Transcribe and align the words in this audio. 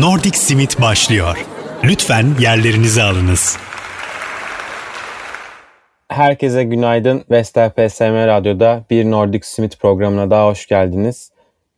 Nordic 0.00 0.38
Simit 0.38 0.80
başlıyor. 0.80 1.46
Lütfen 1.84 2.26
yerlerinizi 2.40 3.02
alınız. 3.02 3.56
Herkese 6.08 6.64
günaydın. 6.64 7.24
Vestel 7.30 7.70
PSM 7.70 8.04
Radyo'da 8.04 8.84
bir 8.90 9.10
Nordic 9.10 9.46
Simit 9.46 9.80
programına 9.80 10.30
daha 10.30 10.46
hoş 10.46 10.66
geldiniz. 10.66 11.32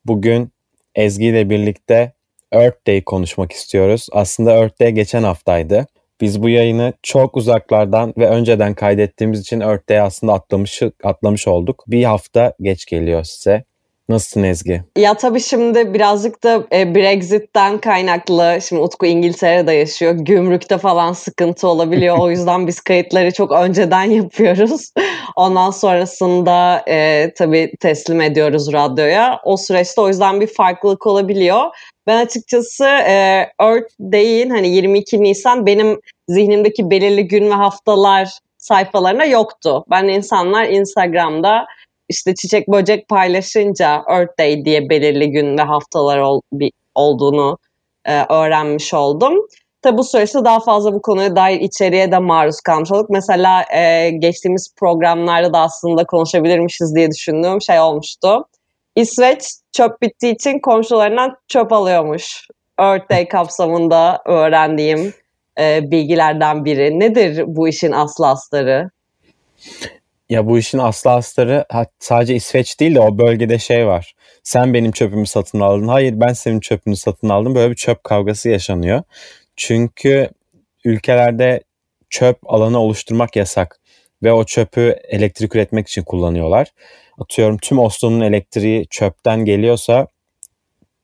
Bugün 0.04 0.52
Ezgi 0.94 1.26
ile 1.26 1.50
birlikte 1.50 2.12
Earth 2.52 2.86
Day 2.86 3.04
konuşmak 3.04 3.52
istiyoruz. 3.52 4.08
Aslında 4.12 4.52
Earth 4.52 4.80
Day 4.80 4.90
geçen 4.90 5.22
haftaydı. 5.22 5.86
Biz 6.20 6.42
bu 6.42 6.48
yayını 6.48 6.92
çok 7.02 7.36
uzaklardan 7.36 8.14
ve 8.18 8.28
önceden 8.28 8.74
kaydettiğimiz 8.74 9.40
için 9.40 9.60
Earth 9.60 9.88
Day 9.88 10.00
aslında 10.00 10.32
atlamış, 10.32 10.82
atlamış 11.04 11.48
olduk. 11.48 11.84
Bir 11.86 12.04
hafta 12.04 12.54
geç 12.60 12.86
geliyor 12.86 13.24
size. 13.24 13.64
Nasılsın 14.12 14.42
Ezgi? 14.42 14.82
Ya 14.96 15.14
tabii 15.14 15.40
şimdi 15.40 15.94
birazcık 15.94 16.44
da 16.44 16.64
e, 16.72 16.94
Brexit'ten 16.94 17.78
kaynaklı, 17.78 18.58
şimdi 18.68 18.82
Utku 18.82 19.06
İngiltere'de 19.06 19.72
yaşıyor, 19.72 20.14
gümrükte 20.14 20.78
falan 20.78 21.12
sıkıntı 21.12 21.68
olabiliyor. 21.68 22.18
o 22.18 22.30
yüzden 22.30 22.66
biz 22.66 22.80
kayıtları 22.80 23.32
çok 23.32 23.52
önceden 23.52 24.04
yapıyoruz. 24.04 24.92
Ondan 25.36 25.70
sonrasında 25.70 26.84
e, 26.88 27.30
tabii 27.38 27.72
teslim 27.80 28.20
ediyoruz 28.20 28.72
radyoya. 28.72 29.40
O 29.44 29.56
süreçte 29.56 30.00
o 30.00 30.08
yüzden 30.08 30.40
bir 30.40 30.46
farklılık 30.46 31.06
olabiliyor. 31.06 31.60
Ben 32.06 32.24
açıkçası 32.24 32.84
e, 32.84 33.46
Earth 33.60 33.92
Day'in 34.00 34.50
hani 34.50 34.68
22 34.68 35.22
Nisan 35.22 35.66
benim 35.66 36.00
zihnimdeki 36.28 36.90
belirli 36.90 37.28
gün 37.28 37.50
ve 37.50 37.54
haftalar 37.54 38.28
sayfalarına 38.58 39.24
yoktu. 39.24 39.84
Ben 39.90 40.08
insanlar 40.08 40.64
Instagram'da 40.64 41.66
işte 42.12 42.34
çiçek 42.34 42.68
böcek 42.68 43.08
paylaşınca 43.08 44.02
Earth 44.08 44.38
Day 44.38 44.64
diye 44.64 44.90
belirli 44.90 45.30
gün 45.30 45.58
ve 45.58 45.62
haftalar 45.62 46.18
ol, 46.18 46.40
bir, 46.52 46.72
olduğunu 46.94 47.58
e, 48.04 48.24
öğrenmiş 48.28 48.94
oldum. 48.94 49.34
Tabi 49.82 49.98
bu 49.98 50.04
süreçte 50.04 50.44
daha 50.44 50.60
fazla 50.60 50.94
bu 50.94 51.02
konuya 51.02 51.36
dair 51.36 51.60
içeriğe 51.60 52.12
de 52.12 52.18
maruz 52.18 52.60
kalmış 52.60 52.92
olduk. 52.92 53.10
Mesela 53.10 53.64
e, 53.74 54.10
geçtiğimiz 54.10 54.74
programlarda 54.76 55.52
da 55.52 55.58
aslında 55.58 56.04
konuşabilirmişiz 56.04 56.94
diye 56.94 57.10
düşündüğüm 57.10 57.62
şey 57.62 57.80
olmuştu. 57.80 58.44
İsveç 58.96 59.44
çöp 59.72 60.02
bittiği 60.02 60.34
için 60.34 60.58
komşularından 60.58 61.36
çöp 61.48 61.72
alıyormuş. 61.72 62.46
Earth 62.78 63.10
Day 63.10 63.28
kapsamında 63.28 64.22
öğrendiğim 64.26 65.14
e, 65.60 65.90
bilgilerden 65.90 66.64
biri. 66.64 67.00
Nedir 67.00 67.44
bu 67.46 67.68
işin 67.68 67.92
aslı 67.92 68.28
asları? 68.28 68.90
Ya 70.32 70.46
bu 70.46 70.58
işin 70.58 70.78
aslı 70.78 71.10
astarı 71.10 71.64
sadece 71.98 72.34
İsveç 72.34 72.80
değil 72.80 72.94
de 72.94 73.00
o 73.00 73.18
bölgede 73.18 73.58
şey 73.58 73.86
var. 73.86 74.14
Sen 74.42 74.74
benim 74.74 74.92
çöpümü 74.92 75.26
satın 75.26 75.60
aldın. 75.60 75.88
Hayır 75.88 76.20
ben 76.20 76.32
senin 76.32 76.60
çöpünü 76.60 76.96
satın 76.96 77.28
aldım. 77.28 77.54
Böyle 77.54 77.70
bir 77.70 77.76
çöp 77.76 78.04
kavgası 78.04 78.48
yaşanıyor. 78.48 79.02
Çünkü 79.56 80.30
ülkelerde 80.84 81.62
çöp 82.10 82.38
alanı 82.46 82.78
oluşturmak 82.78 83.36
yasak. 83.36 83.80
Ve 84.22 84.32
o 84.32 84.44
çöpü 84.44 84.96
elektrik 85.08 85.54
üretmek 85.56 85.88
için 85.88 86.02
kullanıyorlar. 86.02 86.68
Atıyorum 87.18 87.58
tüm 87.58 87.78
Oslo'nun 87.78 88.20
elektriği 88.20 88.86
çöpten 88.90 89.44
geliyorsa 89.44 90.06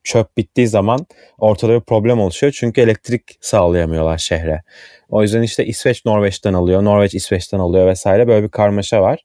çöp 0.04 0.36
bittiği 0.36 0.68
zaman 0.68 1.06
ortada 1.38 1.74
bir 1.74 1.80
problem 1.80 2.20
oluşuyor. 2.20 2.52
Çünkü 2.56 2.80
elektrik 2.80 3.22
sağlayamıyorlar 3.41 4.18
şehre. 4.18 4.62
O 5.10 5.22
yüzden 5.22 5.42
işte 5.42 5.66
İsveç 5.66 6.05
Norveç'ten 6.05 6.55
alıyor, 6.55 6.84
Norveç 6.84 7.14
İsveç'ten 7.14 7.58
alıyor 7.58 7.86
vesaire 7.86 8.28
böyle 8.28 8.42
bir 8.42 8.50
karmaşa 8.50 9.02
var. 9.02 9.24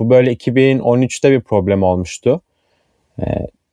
Bu 0.00 0.10
böyle 0.10 0.32
2013'te 0.32 1.30
bir 1.30 1.40
problem 1.40 1.82
olmuştu. 1.82 2.42
Ee, 3.20 3.24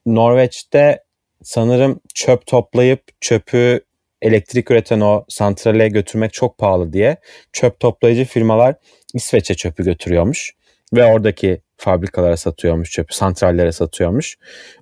Norveç'te 0.05 1.03
sanırım 1.43 1.99
çöp 2.13 2.47
toplayıp 2.47 3.01
çöpü 3.21 3.81
elektrik 4.21 4.71
üreten 4.71 4.99
o 4.99 5.25
santrale 5.29 5.87
götürmek 5.87 6.33
çok 6.33 6.57
pahalı 6.57 6.93
diye 6.93 7.17
çöp 7.53 7.79
toplayıcı 7.79 8.25
firmalar 8.25 8.75
İsveç'e 9.13 9.55
çöpü 9.55 9.83
götürüyormuş 9.83 10.53
ve 10.93 11.05
oradaki 11.05 11.61
fabrikalara 11.83 12.37
satıyormuş 12.37 12.91
çöpü, 12.91 13.13
santrallere 13.15 13.71
satıyormuş. 13.71 14.37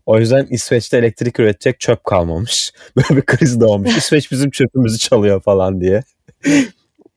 O 0.06 0.20
yüzden 0.20 0.48
İsveç'te 0.50 0.98
elektrik 0.98 1.40
üretecek 1.40 1.80
çöp 1.80 2.04
kalmamış. 2.04 2.74
Böyle 2.96 3.22
bir 3.22 3.26
kriz 3.26 3.62
doğmuş. 3.62 3.98
İsveç 3.98 4.32
bizim 4.32 4.52
çöpümüzü 4.52 5.00
çalıyor 5.00 5.42
falan 5.42 5.82
diye. 5.82 6.04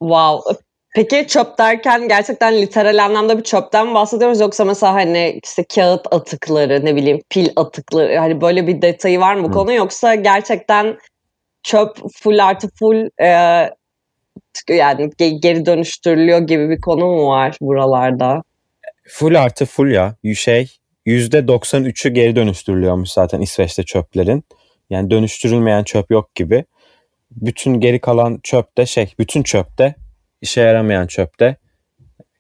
wow. 0.03 0.65
Peki 0.95 1.27
çöp 1.29 1.59
derken 1.59 2.09
gerçekten 2.09 2.63
literal 2.63 3.05
anlamda 3.05 3.39
bir 3.39 3.43
çöpten 3.43 3.95
bahsediyoruz 3.95 4.41
yoksa 4.41 4.65
mesela 4.65 4.95
hani 4.95 5.41
işte 5.45 5.65
kağıt 5.75 6.07
atıkları 6.11 6.85
ne 6.85 6.97
bileyim 6.97 7.21
pil 7.31 7.49
atıkları 7.57 8.19
hani 8.19 8.41
böyle 8.41 8.67
bir 8.67 8.83
detayı 8.83 9.21
var 9.21 9.35
mı 9.35 9.45
bu 9.49 9.53
konu 9.53 9.73
yoksa 9.73 10.15
gerçekten 10.15 10.99
çöp 11.63 11.97
full 12.23 12.39
artı 12.39 12.69
full 12.79 13.09
e, 13.21 13.29
yani 14.69 15.11
geri 15.19 15.67
dönüştürülüyor 15.67 16.39
gibi 16.39 16.71
bir 16.71 16.81
konu 16.81 17.07
mu 17.07 17.29
var 17.29 17.57
buralarda? 17.61 18.43
Full 19.09 19.35
artı 19.35 19.67
full 19.67 19.91
ya. 19.91 20.17
Şey 20.37 20.71
%93'ü 21.07 22.09
geri 22.09 22.37
dönüştürülüyormuş 22.37 23.11
zaten 23.11 23.41
İsveç'te 23.41 23.83
çöplerin. 23.83 24.45
Yani 24.91 25.11
dönüştürülmeyen 25.11 25.85
çöp 25.85 26.11
yok 26.11 26.35
gibi. 26.35 26.65
Bütün 27.31 27.81
geri 27.81 28.01
kalan 28.01 28.41
çöpte 28.43 28.87
şey, 28.87 29.15
bütün 29.19 29.43
çöpte 29.43 29.95
işe 30.41 30.61
yaramayan 30.61 31.07
çöpte 31.07 31.57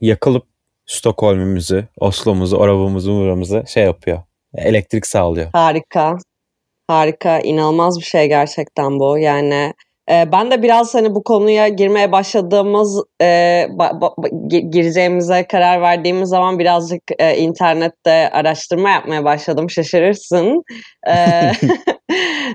yakılıp 0.01 0.47
Stockholm'umuzu, 0.87 1.85
Oslo'muzu, 2.01 2.57
Orava'mızı, 2.57 3.11
Muğra'mızı 3.11 3.65
şey 3.67 3.85
yapıyor. 3.85 4.23
Elektrik 4.55 5.07
sağlıyor. 5.07 5.51
Harika. 5.53 6.17
Harika. 6.89 7.41
inanılmaz 7.41 7.99
bir 7.99 8.05
şey 8.05 8.29
gerçekten 8.29 8.99
bu. 8.99 9.19
Yani 9.19 9.73
e, 10.11 10.33
ben 10.33 10.51
de 10.51 10.63
biraz 10.63 10.95
hani 10.95 11.15
bu 11.15 11.23
konuya 11.23 11.69
girmeye 11.69 12.13
başladığımız, 12.13 13.03
e, 13.23 13.67
ba, 13.71 14.01
ba, 14.01 14.15
gireceğimize 14.49 15.47
karar 15.47 15.81
verdiğimiz 15.81 16.29
zaman 16.29 16.59
birazcık 16.59 17.03
e, 17.19 17.37
internette 17.37 18.31
araştırma 18.31 18.91
yapmaya 18.91 19.25
başladım. 19.25 19.71
Şaşırırsın. 19.71 20.65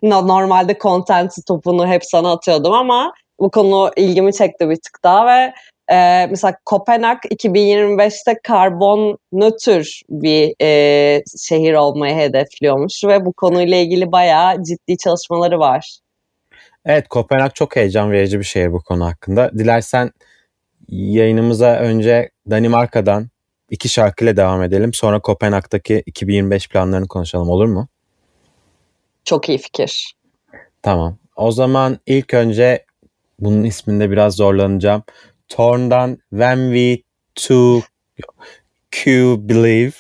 E, 0.04 0.10
normalde 0.10 0.78
content 0.82 1.32
topunu 1.48 1.88
hep 1.88 2.06
sana 2.06 2.32
atıyordum 2.32 2.74
ama 2.74 3.14
bu 3.40 3.52
konu 3.52 3.92
ilgimi 3.96 4.34
çekti 4.34 4.70
bir 4.70 4.76
tık 4.76 5.04
daha 5.04 5.28
ve 5.28 5.54
e, 5.92 6.28
mesela 6.30 6.56
Kopenhag 6.66 7.18
2025'te 7.18 8.40
karbon 8.44 9.18
nötr 9.32 10.02
bir 10.10 10.54
e, 10.62 11.24
şehir 11.38 11.74
olmayı 11.74 12.16
hedefliyormuş 12.16 13.04
ve 13.04 13.26
bu 13.26 13.34
konuyla 13.34 13.78
ilgili 13.78 14.12
bayağı 14.12 14.64
ciddi 14.64 14.98
çalışmaları 14.98 15.60
var. 15.60 16.00
Evet 16.86 17.08
Kopenhag 17.08 17.54
çok 17.54 17.76
heyecan 17.76 18.12
verici 18.12 18.40
bir 18.40 18.44
şehir 18.44 18.72
bu 18.72 18.82
konu 18.82 19.06
hakkında. 19.06 19.52
Dilersen 19.54 20.12
yayınımıza 20.88 21.76
önce 21.76 22.30
Danimarka'dan 22.50 23.30
iki 23.70 23.90
şarkıyla 23.90 24.38
devam 24.38 24.64
edelim. 24.64 24.94
Sonra 24.94 25.20
Kopenhag'daki 25.20 26.04
2025 26.06 26.70
planlarını 26.70 27.08
konuşalım 27.08 27.50
olur 27.50 27.66
mu? 27.66 27.88
Çok 29.24 29.50
iyi 29.50 29.58
fikir. 29.58 30.14
Tamam. 30.82 31.18
O 31.36 31.52
zaman 31.52 32.00
ilk 32.06 32.34
önce 32.34 32.86
bunun 33.40 33.64
isminde 33.64 34.12
biraz 34.12 34.36
zorlanacağım. 34.36 35.04
Torn'dan 35.48 36.18
When 36.30 36.74
We 36.74 37.04
To 37.36 37.82
Q 38.92 39.36
Believe 39.50 39.96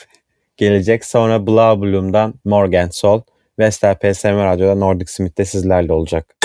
gelecek. 0.57 1.05
Sonra 1.05 1.47
Blah 1.47 1.81
Bloom'dan 1.81 2.33
Morgan 2.45 2.89
Sol. 2.89 3.21
Vestel 3.59 3.95
PSM 3.95 4.27
Radyo'da 4.27 4.75
Nordic 4.75 5.11
Smith'te 5.11 5.45
sizlerle 5.45 5.93
olacak. 5.93 6.35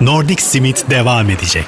Nordic 0.00 0.42
Simit 0.42 0.90
devam 0.90 1.30
edecek. 1.30 1.66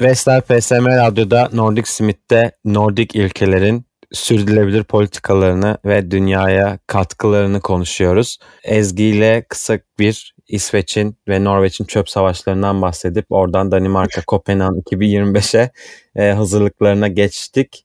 Vestel 0.00 0.40
PSM 0.40 0.86
Radyo'da 0.86 1.48
Nordic 1.52 1.90
Smith'te 1.90 2.52
Nordik 2.64 3.14
ilkelerin 3.14 3.86
sürdürülebilir 4.12 4.84
politikalarını 4.84 5.78
ve 5.84 6.10
dünyaya 6.10 6.78
katkılarını 6.86 7.60
konuşuyoruz. 7.60 8.38
Ezgi 8.64 9.04
ile 9.04 9.44
kısa 9.48 9.78
bir 9.98 10.34
İsveç'in 10.48 11.16
ve 11.28 11.44
Norveç'in 11.44 11.84
çöp 11.84 12.10
savaşlarından 12.10 12.82
bahsedip 12.82 13.26
oradan 13.30 13.72
Danimarka 13.72 14.22
Kopenhag 14.26 14.76
2025'e 14.76 15.70
e, 16.16 16.32
hazırlıklarına 16.32 17.08
geçtik 17.08 17.84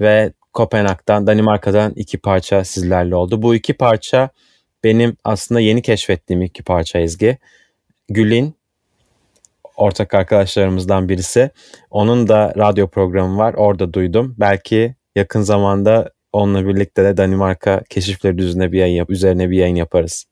ve 0.00 0.32
Kopenhag'dan 0.52 1.26
Danimarka'dan 1.26 1.92
iki 1.96 2.18
parça 2.18 2.64
sizlerle 2.64 3.16
oldu. 3.16 3.42
Bu 3.42 3.54
iki 3.54 3.74
parça 3.74 4.30
benim 4.84 5.16
aslında 5.24 5.60
yeni 5.60 5.82
keşfettiğim 5.82 6.42
iki 6.42 6.62
parça 6.62 6.98
Ezgi. 6.98 7.38
Gül'in 8.08 8.54
ortak 9.76 10.14
arkadaşlarımızdan 10.14 11.08
birisi. 11.08 11.50
Onun 11.90 12.28
da 12.28 12.52
radyo 12.56 12.88
programı 12.88 13.38
var. 13.38 13.54
Orada 13.54 13.92
duydum. 13.92 14.34
Belki 14.38 14.94
yakın 15.16 15.40
zamanda 15.40 16.10
onunla 16.32 16.66
birlikte 16.66 17.04
de 17.04 17.16
Danimarka 17.16 17.82
keşifleri 17.90 18.42
üzerine 18.42 18.72
bir 18.72 18.78
yayın 18.78 18.94
yap 18.94 19.10
üzerine 19.10 19.50
bir 19.50 19.56
yayın 19.56 19.76
yaparız. 19.76 20.24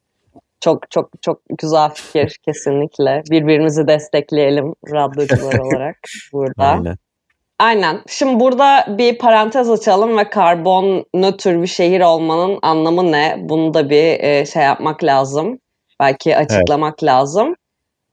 Çok 0.61 0.91
çok 0.91 1.11
çok 1.23 1.41
güzel 1.59 1.91
fikir 1.95 2.39
kesinlikle. 2.45 3.23
Birbirimizi 3.31 3.87
destekleyelim 3.87 4.75
radyocular 4.93 5.59
olarak 5.59 5.99
burada. 6.33 6.65
Aynen. 6.65 6.97
Aynen. 7.59 8.03
Şimdi 8.09 8.41
burada 8.41 8.85
bir 8.89 9.19
parantez 9.19 9.71
açalım 9.71 10.19
ve 10.19 10.31
karbon 10.31 11.07
nötr 11.15 11.63
bir 11.63 11.67
şehir 11.67 12.01
olmanın 12.01 12.59
anlamı 12.63 13.13
ne? 13.13 13.37
Bunu 13.41 13.75
da 13.75 13.91
bir 13.91 14.21
e, 14.21 14.47
şey 14.47 14.63
yapmak 14.63 15.05
lazım. 15.05 15.59
Belki 16.01 16.37
açıklamak 16.37 16.95
evet. 16.99 17.03
lazım. 17.03 17.55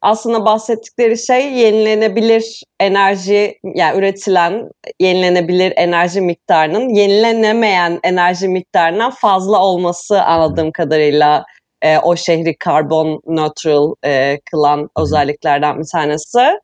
Aslında 0.02 0.46
bahsettikleri 0.46 1.18
şey 1.18 1.54
yenilenebilir 1.54 2.64
enerji, 2.80 3.60
yani 3.76 4.00
üretilen 4.00 4.70
yenilenebilir 5.00 5.74
enerji 5.76 6.22
miktarının 6.22 6.90
yenilenemeyen 6.90 8.00
enerji 8.04 8.48
miktarından 8.48 9.12
fazla 9.12 9.64
olması 9.64 10.24
anladığım 10.24 10.72
kadarıyla 10.72 11.46
e, 11.82 11.98
o 11.98 12.16
şehri 12.16 12.58
karbon 12.58 13.22
neutral 13.28 13.94
e, 14.06 14.40
kılan 14.52 14.90
özelliklerden 14.98 15.80
bir 15.80 15.88
tanesi. 15.92 16.60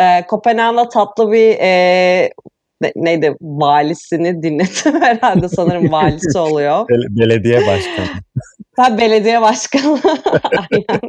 E, 0.00 0.26
Kopenhag'da 0.26 0.88
tatlı 0.88 1.32
bir 1.32 1.56
e, 1.60 2.32
neydi 2.96 3.36
valisini 3.40 4.42
dinledim 4.42 5.02
herhalde 5.02 5.48
sanırım 5.48 5.92
valisi 5.92 6.38
oluyor. 6.38 6.88
belediye 6.90 7.66
başkanı. 7.66 8.06
Ha 8.76 8.98
belediye 8.98 9.40
başkanı. 9.40 9.98
Aynen. 10.72 11.00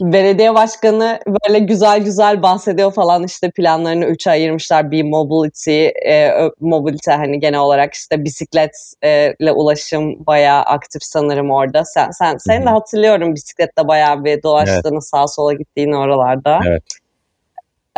belediye 0.00 0.54
başkanı 0.54 1.18
böyle 1.26 1.58
güzel 1.58 2.04
güzel 2.04 2.42
bahsediyor 2.42 2.92
falan 2.92 3.24
işte 3.24 3.50
planlarını 3.50 4.04
üçe 4.04 4.30
ayırmışlar. 4.30 4.90
Bir 4.90 5.02
mobility, 5.02 5.86
e, 5.86 6.50
mobility 6.60 7.10
hani 7.10 7.40
genel 7.40 7.60
olarak 7.60 7.94
işte 7.94 8.24
bisikletle 8.24 9.52
ulaşım 9.52 10.26
bayağı 10.26 10.62
aktif 10.62 11.02
sanırım 11.02 11.50
orada. 11.50 11.84
Sen 11.84 12.10
sen 12.10 12.36
sen 12.36 12.66
de 12.66 12.70
hatırlıyorum 12.70 13.34
bisikletle 13.34 13.88
bayağı 13.88 14.24
bir 14.24 14.42
dolaştığını 14.42 14.92
evet. 14.92 15.04
sağa 15.04 15.28
sola 15.28 15.52
gittiğini 15.52 15.96
oralarda. 15.96 16.60
Evet. 16.66 17.03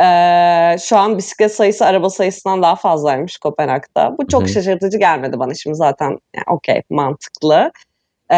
Ee, 0.00 0.76
şu 0.78 0.96
an 0.96 1.18
bisiklet 1.18 1.54
sayısı 1.54 1.86
araba 1.86 2.10
sayısından 2.10 2.62
daha 2.62 2.76
fazlaymış 2.76 3.38
Kopenhag'da. 3.38 4.14
Bu 4.18 4.26
çok 4.28 4.42
Hı. 4.42 4.48
şaşırtıcı 4.48 4.98
gelmedi 4.98 5.38
bana 5.38 5.54
şimdi 5.54 5.76
zaten. 5.76 6.08
Yani, 6.08 6.44
Okey 6.46 6.82
mantıklı. 6.90 7.72
Ee, 8.32 8.36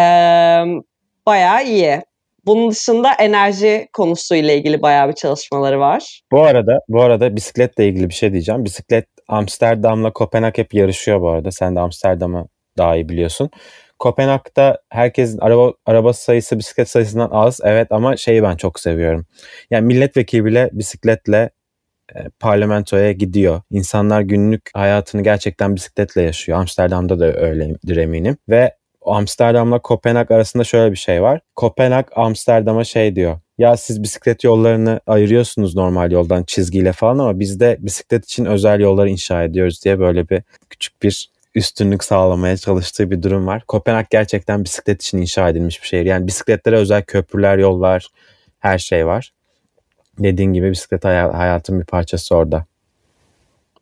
bayağı 1.27 1.65
iyi. 1.65 2.03
Bunun 2.47 2.71
dışında 2.71 3.13
enerji 3.13 3.89
konusuyla 3.93 4.55
ilgili 4.55 4.83
bayağı 4.83 5.09
bir 5.09 5.15
çalışmaları 5.15 5.81
var. 5.81 6.21
Bu 6.33 6.43
arada 6.43 6.81
bu 6.89 7.03
arada 7.03 7.37
bisikletle 7.37 7.89
ilgili 7.89 8.09
bir 8.09 8.15
şey 8.15 8.33
diyeceğim. 8.33 8.65
Bisiklet 8.65 9.07
Amsterdam'la 9.29 10.13
Kopenhag 10.13 10.59
hep 10.59 10.75
yarışıyor 10.75 11.21
bu 11.21 11.31
arada. 11.31 11.51
Sen 11.51 11.77
de 11.77 11.81
Amsterdam'ı 11.81 12.49
daha 12.79 12.97
iyi 12.97 13.09
biliyorsun. 13.09 13.51
Kopenhag'da 13.99 14.83
herkesin 14.91 15.39
araba 15.39 15.73
araba 15.87 16.13
sayısı 16.13 16.59
bisiklet 16.59 16.89
sayısından 16.89 17.29
az 17.33 17.61
evet 17.65 17.93
ama 17.93 18.17
şeyi 18.17 18.43
ben 18.43 18.57
çok 18.57 18.81
seviyorum. 18.81 19.27
Yani 19.71 19.87
milletvekili 19.87 20.45
bile 20.45 20.71
bisikletle 20.73 21.51
e, 22.15 22.29
parlamentoya 22.41 23.13
gidiyor. 23.13 23.63
İnsanlar 23.71 24.21
günlük 24.21 24.71
hayatını 24.75 25.23
gerçekten 25.23 25.77
bisikletle 25.77 26.23
yaşıyor. 26.23 26.59
Amsterdam'da 26.59 27.21
da 27.21 27.33
öyledir 27.33 27.97
eminim. 27.97 28.37
Ve 28.49 28.75
Amsterdam'la 29.03 29.79
Kopenhag 29.79 30.31
arasında 30.31 30.65
şöyle 30.65 30.93
bir 30.93 30.97
şey 30.97 31.23
var. 31.23 31.41
Kopenhag 31.57 32.07
Amsterdam'a 32.17 32.85
şey 32.85 33.17
diyor. 33.17 33.39
Ya 33.59 33.77
siz 33.77 34.03
bisiklet 34.03 34.45
yollarını 34.45 35.01
ayırıyorsunuz 35.07 35.77
normal 35.77 36.13
yoldan 36.13 36.43
çizgiyle 36.43 36.93
falan 36.93 37.19
ama 37.19 37.41
biz 37.41 37.61
de 37.61 37.77
bisiklet 37.81 38.25
için 38.25 38.45
özel 38.45 38.81
yollar 38.81 39.07
inşa 39.07 39.43
ediyoruz 39.43 39.85
diye 39.85 39.99
böyle 39.99 40.29
bir 40.29 40.43
küçük 40.71 41.03
bir 41.03 41.31
üstünlük 41.55 42.05
sağlamaya 42.05 42.57
çalıştığı 42.57 43.11
bir 43.11 43.23
durum 43.23 43.47
var. 43.47 43.63
Kopenhag 43.69 44.07
gerçekten 44.11 44.65
bisiklet 44.65 45.03
için 45.03 45.19
inşa 45.19 45.49
edilmiş 45.49 45.83
bir 45.83 45.87
şehir. 45.87 46.07
Yani 46.07 46.27
bisikletlere 46.27 46.77
özel 46.77 47.03
köprüler, 47.03 47.59
yollar, 47.59 48.09
her 48.59 48.79
şey 48.79 49.07
var. 49.07 49.33
Dediğin 50.19 50.53
gibi 50.53 50.71
bisiklet 50.71 51.05
hayatın 51.05 51.81
bir 51.81 51.87
parçası 51.87 52.37
orada. 52.37 52.65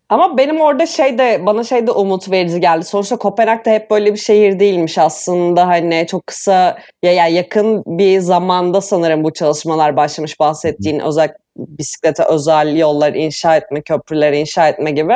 Ama 0.08 0.38
benim 0.38 0.60
orada 0.60 0.86
şey 0.86 1.18
de 1.18 1.46
bana 1.46 1.64
şey 1.64 1.86
de 1.86 1.90
umut 1.90 2.30
verici 2.30 2.60
geldi. 2.60 2.84
Sonuçta 2.84 3.16
Kopenhag 3.16 3.64
da 3.66 3.70
hep 3.70 3.90
böyle 3.90 4.12
bir 4.12 4.18
şehir 4.18 4.60
değilmiş 4.60 4.98
aslında. 4.98 5.66
Hani 5.68 6.06
çok 6.10 6.26
kısa 6.26 6.78
ya, 7.02 7.12
ya 7.12 7.26
yakın 7.26 7.82
bir 7.86 8.20
zamanda 8.20 8.80
sanırım 8.80 9.24
bu 9.24 9.32
çalışmalar 9.32 9.96
başlamış 9.96 10.40
bahsettiğin 10.40 11.00
özel 11.00 11.34
bisiklete 11.56 12.24
özel 12.24 12.76
yollar 12.76 13.14
inşa 13.14 13.56
etme, 13.56 13.82
köprüler 13.82 14.32
inşa 14.32 14.68
etme 14.68 14.90
gibi. 14.90 15.14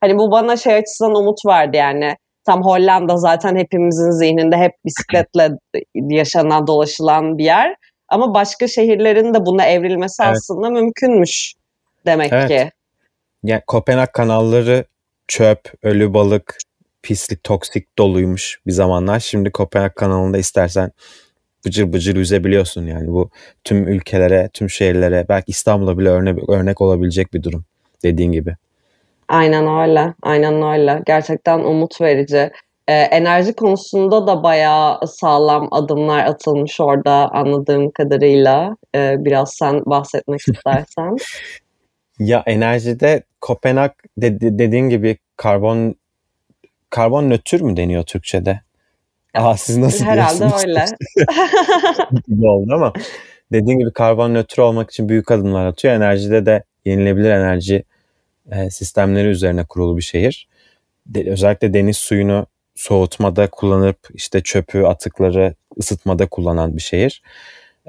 Hani 0.00 0.18
bu 0.18 0.30
bana 0.30 0.56
şey 0.56 0.74
açısından 0.74 1.14
umut 1.14 1.46
verdi 1.46 1.76
yani. 1.76 2.16
Tam 2.44 2.62
Hollanda 2.64 3.16
zaten 3.16 3.56
hepimizin 3.56 4.10
zihninde 4.10 4.56
hep 4.56 4.72
bisikletle 4.84 5.50
yaşanan, 5.94 6.66
dolaşılan 6.66 7.38
bir 7.38 7.44
yer. 7.44 7.74
Ama 8.08 8.34
başka 8.34 8.68
şehirlerin 8.68 9.34
de 9.34 9.46
buna 9.46 9.66
evrilmesi 9.66 10.22
evet. 10.22 10.32
aslında 10.36 10.70
mümkünmüş 10.70 11.54
demek 12.06 12.32
evet. 12.32 12.48
ki. 12.48 12.70
Yani 13.42 13.62
Kopenhag 13.66 14.12
kanalları 14.12 14.84
çöp, 15.28 15.72
ölü 15.82 16.14
balık, 16.14 16.56
pislik, 17.02 17.44
toksik 17.44 17.98
doluymuş 17.98 18.60
bir 18.66 18.72
zamanlar. 18.72 19.20
Şimdi 19.20 19.50
Kopenhag 19.50 19.94
kanalında 19.94 20.38
istersen 20.38 20.92
bıcır 21.66 21.92
bıcır 21.92 22.16
yüzebiliyorsun 22.16 22.86
yani 22.86 23.08
bu 23.08 23.30
tüm 23.64 23.88
ülkelere, 23.88 24.50
tüm 24.52 24.70
şehirlere 24.70 25.26
belki 25.28 25.50
İstanbul'a 25.50 25.98
bile 25.98 26.08
örnek, 26.08 26.48
örnek 26.48 26.80
olabilecek 26.80 27.34
bir 27.34 27.42
durum 27.42 27.64
dediğin 28.02 28.32
gibi. 28.32 28.56
Aynen 29.30 29.80
öyle. 29.80 30.14
Aynen 30.22 30.62
öyle. 30.62 31.02
Gerçekten 31.06 31.58
umut 31.58 32.00
verici. 32.00 32.50
Ee, 32.88 32.92
enerji 32.92 33.52
konusunda 33.52 34.26
da 34.26 34.42
bayağı 34.42 35.06
sağlam 35.06 35.68
adımlar 35.70 36.24
atılmış 36.24 36.80
orada 36.80 37.28
anladığım 37.32 37.90
kadarıyla. 37.90 38.76
Ee, 38.94 39.16
biraz 39.18 39.54
sen 39.54 39.82
bahsetmek 39.86 40.40
istersen. 40.54 41.16
ya 42.18 42.42
enerjide 42.46 43.22
Kopenhag 43.40 43.90
de, 44.18 44.40
dediğin 44.40 44.88
gibi 44.88 45.18
karbon 45.36 45.94
karbon 46.90 47.30
nötr 47.30 47.60
mü 47.60 47.76
deniyor 47.76 48.02
Türkçe'de? 48.02 48.60
Aa, 49.34 49.56
siz 49.56 49.78
nasıl 49.78 50.04
Herhalde 50.04 50.44
öyle. 50.44 50.84
oldu 52.48 52.74
ama 52.74 52.92
dediğin 53.52 53.78
gibi 53.78 53.92
karbon 53.92 54.34
nötr 54.34 54.58
olmak 54.58 54.90
için 54.90 55.08
büyük 55.08 55.30
adımlar 55.30 55.66
atıyor. 55.66 55.94
Enerjide 55.94 56.46
de 56.46 56.64
yenilebilir 56.84 57.30
enerji 57.30 57.84
e, 58.52 58.70
sistemleri 58.70 59.28
üzerine 59.28 59.64
kurulu 59.64 59.96
bir 59.96 60.02
şehir. 60.02 60.48
De, 61.06 61.30
özellikle 61.30 61.74
deniz 61.74 61.96
suyunu 61.96 62.46
soğutmada 62.74 63.50
kullanıp 63.50 63.98
işte 64.14 64.40
çöpü, 64.40 64.82
atıkları 64.82 65.54
ısıtmada 65.78 66.26
kullanan 66.26 66.76
bir 66.76 66.82
şehir. 66.82 67.22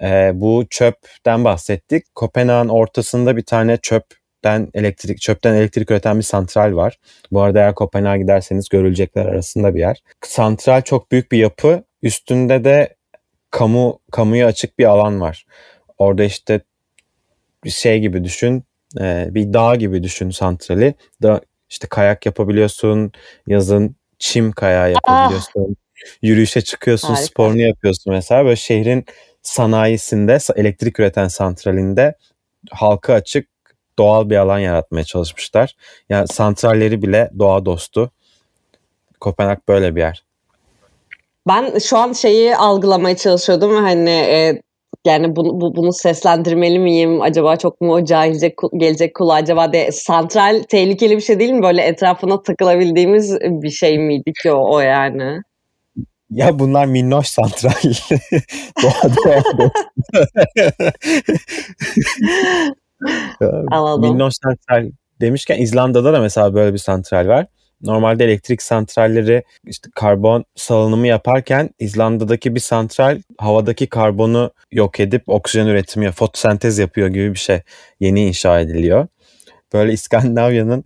E, 0.01 0.31
bu 0.33 0.65
çöpten 0.69 1.43
bahsettik. 1.43 2.15
Kopenhag'ın 2.15 2.69
ortasında 2.69 3.37
bir 3.37 3.43
tane 3.43 3.77
çöpten 3.77 4.69
elektrik 4.73 5.21
çöpten 5.21 5.53
elektrik 5.53 5.91
üreten 5.91 6.17
bir 6.17 6.23
santral 6.23 6.75
var. 6.75 6.99
Bu 7.31 7.41
arada 7.41 7.59
eğer 7.59 7.75
Kopenhag'a 7.75 8.17
giderseniz 8.17 8.69
görülecekler 8.69 9.25
arasında 9.25 9.75
bir 9.75 9.79
yer. 9.79 10.03
Santral 10.21 10.81
çok 10.81 11.11
büyük 11.11 11.31
bir 11.31 11.37
yapı. 11.37 11.83
Üstünde 12.03 12.63
de 12.63 12.95
kamu 13.51 13.99
kamuya 14.11 14.47
açık 14.47 14.79
bir 14.79 14.85
alan 14.85 15.21
var. 15.21 15.45
Orada 15.97 16.23
işte 16.23 16.61
bir 17.63 17.69
şey 17.69 17.99
gibi 17.99 18.23
düşün 18.23 18.63
e, 18.99 19.27
bir 19.31 19.53
dağ 19.53 19.75
gibi 19.75 20.03
düşün 20.03 20.29
santrali. 20.29 20.95
Da 21.21 21.41
işte 21.69 21.87
kayak 21.87 22.25
yapabiliyorsun, 22.25 23.11
yazın 23.47 23.95
çim 24.19 24.51
kayağı 24.51 24.91
yapabiliyorsun. 24.91 25.67
Ah. 25.69 25.75
Yürüyüşe 26.21 26.61
çıkıyorsun, 26.61 27.07
Harika. 27.07 27.23
sporunu 27.23 27.61
yapıyorsun 27.61 28.13
mesela. 28.13 28.45
Böyle 28.45 28.55
şehrin 28.55 29.05
sanayisinde, 29.41 30.37
elektrik 30.55 30.99
üreten 30.99 31.27
santralinde 31.27 32.15
halka 32.71 33.13
açık 33.13 33.47
doğal 33.99 34.29
bir 34.29 34.35
alan 34.35 34.59
yaratmaya 34.59 35.03
çalışmışlar. 35.03 35.75
Yani 36.09 36.27
santralleri 36.27 37.01
bile 37.01 37.31
doğa 37.39 37.65
dostu. 37.65 38.11
Kopenhag 39.19 39.59
böyle 39.67 39.95
bir 39.95 40.01
yer. 40.01 40.23
Ben 41.47 41.79
şu 41.79 41.97
an 41.97 42.13
şeyi 42.13 42.55
algılamaya 42.55 43.17
çalışıyordum 43.17 43.75
hani 43.75 44.09
e, 44.09 44.61
yani 45.05 45.35
bunu, 45.35 45.61
bu, 45.61 45.75
bunu 45.75 45.93
seslendirmeli 45.93 46.79
miyim? 46.79 47.21
Acaba 47.21 47.55
çok 47.55 47.81
mu 47.81 48.05
cahilce 48.05 48.55
gelecek 48.77 49.15
kulağa? 49.15 49.33
Acaba 49.33 49.73
de 49.73 49.91
santral 49.91 50.63
tehlikeli 50.69 51.17
bir 51.17 51.21
şey 51.21 51.39
değil 51.39 51.51
mi? 51.51 51.63
Böyle 51.63 51.81
etrafına 51.81 52.41
takılabildiğimiz 52.41 53.37
bir 53.41 53.69
şey 53.69 53.99
miydi 53.99 54.31
ki 54.43 54.51
o, 54.51 54.75
o 54.75 54.79
yani? 54.79 55.41
Ya 56.29 56.59
bunlar 56.59 56.85
minnoş 56.85 57.27
santral. 57.27 57.71
doğa 58.83 59.15
doğa. 59.17 59.69
Anladım. 63.71 64.11
Minnoş 64.11 64.33
santral 64.43 64.91
demişken 65.21 65.57
İzlanda'da 65.57 66.13
da 66.13 66.19
mesela 66.19 66.53
böyle 66.53 66.73
bir 66.73 66.77
santral 66.77 67.27
var 67.27 67.47
normalde 67.83 68.25
elektrik 68.25 68.61
santralleri 68.61 69.43
işte 69.65 69.89
karbon 69.95 70.45
salınımı 70.55 71.07
yaparken 71.07 71.69
İzlanda'daki 71.79 72.55
bir 72.55 72.59
santral 72.59 73.21
havadaki 73.37 73.87
karbonu 73.87 74.51
yok 74.71 74.99
edip 74.99 75.23
oksijen 75.29 75.67
üretimi, 75.67 76.11
fotosentez 76.11 76.79
yapıyor 76.79 77.07
gibi 77.07 77.33
bir 77.33 77.39
şey 77.39 77.61
yeni 77.99 78.27
inşa 78.27 78.59
ediliyor. 78.59 79.07
Böyle 79.73 79.93
İskandinavya'nın 79.93 80.83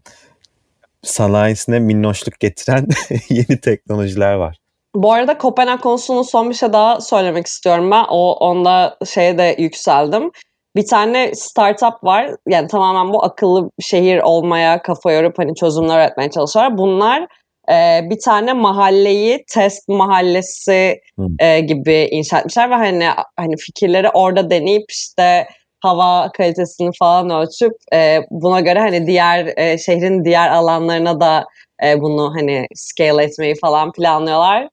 sanayisine 1.03 1.79
minnoşluk 1.79 2.39
getiren 2.39 2.87
yeni 3.29 3.59
teknolojiler 3.61 4.33
var. 4.33 4.57
Bu 4.95 5.13
arada 5.13 5.37
Kopenhag 5.37 5.81
konusunu 5.81 6.23
son 6.23 6.49
bir 6.49 6.55
şey 6.55 6.73
daha 6.73 7.01
söylemek 7.01 7.47
istiyorum 7.47 7.91
ben. 7.91 8.05
O 8.09 8.33
onda 8.33 8.97
şeye 9.05 9.37
de 9.37 9.55
yükseldim. 9.59 10.31
Bir 10.75 10.87
tane 10.87 11.35
startup 11.35 12.03
var. 12.03 12.31
Yani 12.47 12.67
tamamen 12.67 13.13
bu 13.13 13.23
akıllı 13.23 13.69
şehir 13.81 14.19
olmaya 14.19 14.81
kafa 14.81 15.11
yorup 15.11 15.39
hani 15.39 15.55
çözümler 15.55 15.97
üretmeye 15.97 16.29
çalışıyorlar. 16.29 16.77
Bunlar 16.77 17.27
e, 17.71 18.01
bir 18.09 18.19
tane 18.19 18.53
mahalleyi 18.53 19.43
test 19.53 19.87
mahallesi 19.87 20.99
e, 21.39 21.59
gibi 21.59 22.07
inşa 22.11 22.39
etmişler 22.39 22.69
ve 22.69 22.75
hani 22.75 23.07
hani 23.37 23.55
fikirleri 23.57 24.09
orada 24.09 24.49
deneyip 24.49 24.91
işte 24.91 25.47
hava 25.79 26.31
kalitesini 26.31 26.89
falan 26.99 27.29
ölçüp 27.29 27.73
e, 27.93 28.19
buna 28.31 28.59
göre 28.59 28.79
hani 28.79 29.07
diğer 29.07 29.53
e, 29.57 29.77
şehrin 29.77 30.25
diğer 30.25 30.49
alanlarına 30.49 31.19
da 31.19 31.45
e, 31.83 32.01
bunu 32.01 32.33
hani 32.35 32.67
scale 32.75 33.23
etmeyi 33.23 33.55
falan 33.61 33.91
planlıyorlar. 33.91 34.69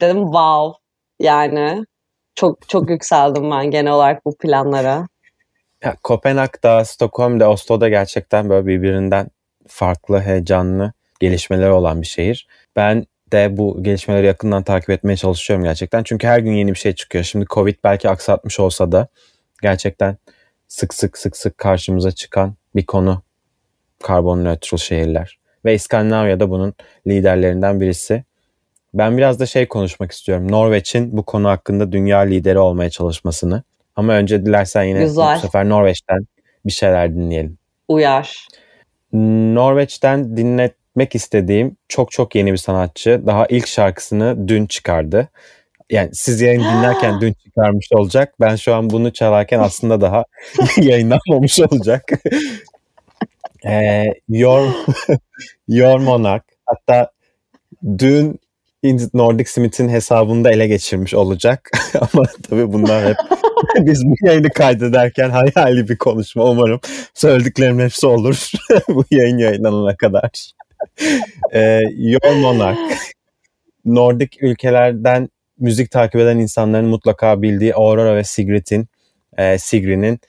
Dedim 0.00 0.24
wow 0.24 0.78
yani 1.20 1.84
çok 2.34 2.68
çok 2.68 2.90
yükseldim 2.90 3.50
ben 3.50 3.70
genel 3.70 3.92
olarak 3.92 4.24
bu 4.26 4.36
planlara. 4.38 5.06
Ya, 5.84 5.96
Kopenhag'da, 6.02 6.84
Stockholm'da, 6.84 7.50
Oslo'da 7.50 7.88
gerçekten 7.88 8.48
böyle 8.48 8.66
birbirinden 8.66 9.28
farklı, 9.66 10.20
heyecanlı 10.20 10.92
gelişmeleri 11.20 11.70
olan 11.70 12.02
bir 12.02 12.06
şehir. 12.06 12.48
Ben 12.76 13.06
de 13.32 13.56
bu 13.56 13.82
gelişmeleri 13.82 14.26
yakından 14.26 14.62
takip 14.62 14.90
etmeye 14.90 15.16
çalışıyorum 15.16 15.64
gerçekten. 15.64 16.02
Çünkü 16.02 16.26
her 16.26 16.38
gün 16.38 16.52
yeni 16.52 16.70
bir 16.70 16.78
şey 16.78 16.94
çıkıyor. 16.94 17.24
Şimdi 17.24 17.46
Covid 17.50 17.74
belki 17.84 18.08
aksatmış 18.08 18.60
olsa 18.60 18.92
da 18.92 19.08
gerçekten 19.62 20.16
sık 20.68 20.94
sık 20.94 21.18
sık 21.18 21.36
sık 21.36 21.58
karşımıza 21.58 22.12
çıkan 22.12 22.54
bir 22.76 22.86
konu 22.86 23.22
karbon 24.02 24.44
nötr 24.44 24.76
şehirler. 24.76 25.38
Ve 25.64 25.74
İskandinavya'da 25.74 26.50
bunun 26.50 26.74
liderlerinden 27.06 27.80
birisi. 27.80 28.24
Ben 28.94 29.18
biraz 29.18 29.40
da 29.40 29.46
şey 29.46 29.68
konuşmak 29.68 30.12
istiyorum. 30.12 30.52
Norveç'in 30.52 31.16
bu 31.16 31.22
konu 31.22 31.48
hakkında 31.48 31.92
dünya 31.92 32.18
lideri 32.18 32.58
olmaya 32.58 32.90
çalışmasını. 32.90 33.62
Ama 33.98 34.12
önce 34.12 34.46
dilersen 34.46 34.82
yine 34.82 35.00
Güzel. 35.00 35.36
bu 35.36 35.40
sefer 35.40 35.68
Norveç'ten 35.68 36.18
bir 36.66 36.72
şeyler 36.72 37.14
dinleyelim. 37.14 37.58
Uyar. 37.88 38.48
Norveç'ten 39.54 40.36
dinletmek 40.36 41.14
istediğim 41.14 41.76
çok 41.88 42.10
çok 42.10 42.34
yeni 42.34 42.52
bir 42.52 42.56
sanatçı. 42.56 43.22
Daha 43.26 43.46
ilk 43.46 43.66
şarkısını 43.66 44.48
dün 44.48 44.66
çıkardı. 44.66 45.28
Yani 45.90 46.10
siz 46.12 46.40
yayın 46.40 46.60
dinlerken 46.60 47.20
dün 47.20 47.32
çıkarmış 47.32 47.88
olacak. 47.92 48.34
Ben 48.40 48.56
şu 48.56 48.74
an 48.74 48.90
bunu 48.90 49.12
çalarken 49.12 49.58
aslında 49.58 50.00
daha 50.00 50.24
yayınlanmamış 50.76 51.60
olacak. 51.60 52.04
ee, 53.66 54.04
Your, 54.28 54.68
Your 55.68 55.98
Monarch. 55.98 56.44
Hatta 56.66 57.10
dün 57.98 58.40
Nordic 59.14 59.50
Smith'in 59.50 59.88
hesabında 59.88 60.50
ele 60.50 60.66
geçirmiş 60.66 61.14
olacak. 61.14 61.70
Ama 62.00 62.24
tabii 62.50 62.72
bunlar 62.72 63.08
hep 63.08 63.16
biz 63.86 64.04
bu 64.06 64.14
yayını 64.26 64.50
kaydederken 64.50 65.30
hayali 65.30 65.88
bir 65.88 65.98
konuşma. 65.98 66.50
Umarım 66.50 66.80
söylediklerim 67.14 67.80
hepsi 67.80 68.06
olur 68.06 68.50
bu 68.88 69.04
yayın 69.10 69.38
yayınlanana 69.38 69.96
kadar. 69.96 70.52
ee, 71.52 71.80
Your 71.96 72.36
Monarch. 72.40 72.78
Nordik 73.84 74.42
ülkelerden 74.42 75.28
müzik 75.58 75.90
takip 75.90 76.20
eden 76.20 76.38
insanların 76.38 76.86
mutlaka 76.88 77.42
bildiği 77.42 77.74
Aurora 77.74 78.16
ve 78.16 78.24
Sigrid'in 78.24 78.88
e, 79.38 79.58
Sigrid'in 79.58 80.20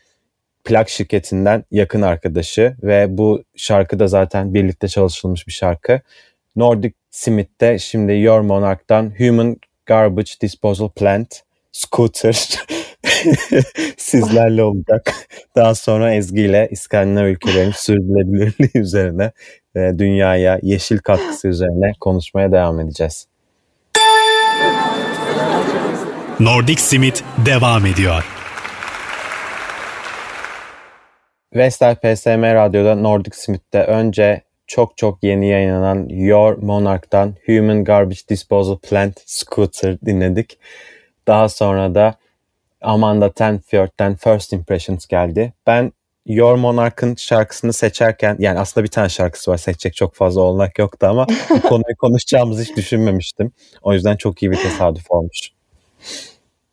plak 0.64 0.90
şirketinden 0.90 1.64
yakın 1.72 2.02
arkadaşı 2.02 2.76
ve 2.84 3.18
bu 3.18 3.44
şarkı 3.56 4.00
da 4.00 4.08
zaten 4.08 4.54
birlikte 4.54 4.88
çalışılmış 4.88 5.48
bir 5.48 5.52
şarkı. 5.52 6.02
Nordic 6.56 6.99
Smith'te 7.12 7.80
şimdi 7.80 8.14
Your 8.14 8.40
Monarch'tan 8.40 9.14
Human 9.18 9.58
Garbage 9.86 10.32
Disposal 10.42 10.90
Plant 10.90 11.42
Scooter 11.72 12.34
sizlerle 13.98 14.64
olacak. 14.64 15.14
Daha 15.56 15.76
sonra 15.76 16.14
Ezgi 16.14 16.42
ile 16.42 16.68
İskandinav 16.72 17.26
ülkelerinin 17.26 17.72
sürdürülebilirliği 17.76 18.72
üzerine 18.84 19.32
ve 19.76 20.00
dünyaya 20.00 20.60
yeşil 20.62 20.98
katkısı 20.98 21.48
üzerine 21.48 21.92
konuşmaya 22.00 22.52
devam 22.52 22.80
edeceğiz. 22.80 23.28
Nordic 26.40 26.82
Simit 26.82 27.24
devam 27.46 27.86
ediyor. 27.86 28.26
Vestel 31.56 31.96
PSM 31.96 32.44
Radyo'da 32.44 32.96
Nordic 32.96 33.38
Smith'te 33.38 33.84
önce 33.84 34.42
çok 34.70 34.98
çok 34.98 35.24
yeni 35.24 35.48
yayınlanan 35.48 36.10
Your 36.10 36.58
Monarch'tan 36.58 37.36
Human 37.46 37.84
Garbage 37.84 38.22
Disposal 38.30 38.78
Plant 38.78 39.24
Scooter 39.26 40.02
dinledik. 40.02 40.58
Daha 41.28 41.50
sonra 41.50 41.96
da 41.96 42.16
Amanda 42.82 43.32
Tenfjord'den 43.32 44.16
First 44.16 44.54
Impressions 44.54 45.08
geldi. 45.08 45.54
Ben 45.68 45.92
Your 46.26 46.56
Monarch'ın 46.56 47.16
şarkısını 47.16 47.74
seçerken 47.74 48.36
yani 48.40 48.60
aslında 48.60 48.84
bir 48.84 48.92
tane 48.92 49.10
şarkısı 49.10 49.52
var 49.52 49.58
seçecek 49.58 49.96
çok 49.96 50.16
fazla 50.16 50.42
olmak 50.42 50.80
yoktu 50.80 51.08
ama 51.08 51.28
bu 51.50 51.62
konuyu 51.62 51.96
konuşacağımızı 52.00 52.64
hiç 52.64 52.78
düşünmemiştim. 52.78 53.52
O 53.82 53.94
yüzden 53.94 54.16
çok 54.16 54.44
iyi 54.44 54.52
bir 54.52 54.58
tesadüf 54.58 55.12
olmuş. 55.12 55.52